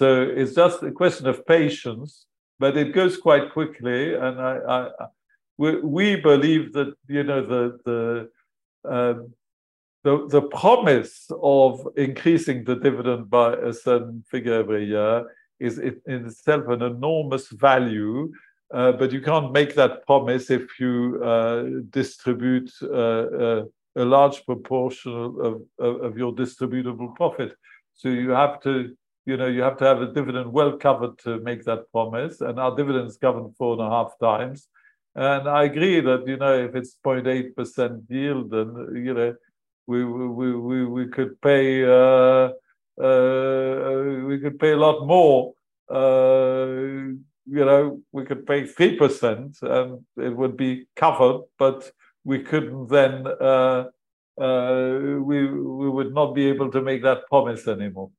[0.00, 2.24] So it's just a question of patience,
[2.58, 4.14] but it goes quite quickly.
[4.14, 4.88] And I, I
[5.58, 8.00] we, we, believe that you know the the
[8.90, 9.34] um,
[10.04, 15.26] the, the promise of increasing the dividend by a certain figure every year
[15.58, 18.32] is in itself an enormous value.
[18.72, 23.64] Uh, but you can't make that promise if you uh, distribute uh, uh
[23.96, 27.52] a large proportion of, of, of, your distributable profit.
[27.94, 28.96] So you have to,
[29.26, 32.40] you know, you have to have a dividend well covered to make that promise.
[32.40, 34.68] And our dividend is covered four and a half times.
[35.14, 39.34] And I agree that, you know, if it's 0.8% yield, then, you know,
[39.86, 42.50] we, we, we, we could pay, uh,
[43.02, 45.54] uh, we could pay a lot more.
[45.90, 47.14] Uh,
[47.46, 51.90] you know, we could pay 3% and it would be covered, but
[52.22, 53.84] we couldn't then, uh,
[54.40, 58.10] uh, we, we would not be able to make that promise anymore.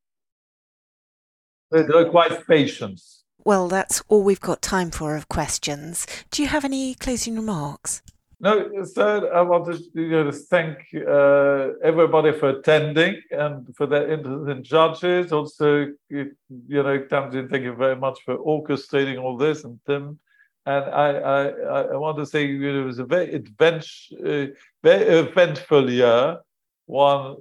[1.71, 3.23] It requires patience.
[3.43, 6.05] Well, that's all we've got time for of questions.
[6.29, 8.01] Do you have any closing remarks?
[8.39, 14.11] No, third, I wanted you know, to thank uh, everybody for attending and for their
[14.11, 15.31] interest in judges.
[15.31, 16.31] Also, you,
[16.67, 20.19] know, Tamsin, thank you very much for orchestrating all this, and Tim.
[20.65, 24.47] And I, I, I want to say you know, it was a very, uh,
[24.83, 26.39] very eventful year,
[26.87, 27.35] one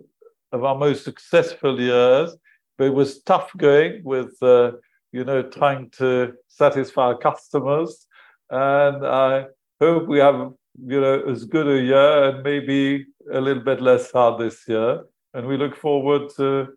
[0.52, 2.36] of our most successful years.
[2.80, 4.72] But it was tough going with, uh,
[5.12, 8.06] you know, trying to satisfy our customers.
[8.48, 10.52] And I hope we have
[10.86, 13.04] you know, as good a year and maybe
[13.34, 15.02] a little bit less hard this year.
[15.34, 16.68] And we look forward to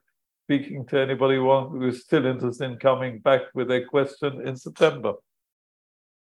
[0.46, 5.14] speaking to anybody who is still interested in coming back with a question in September.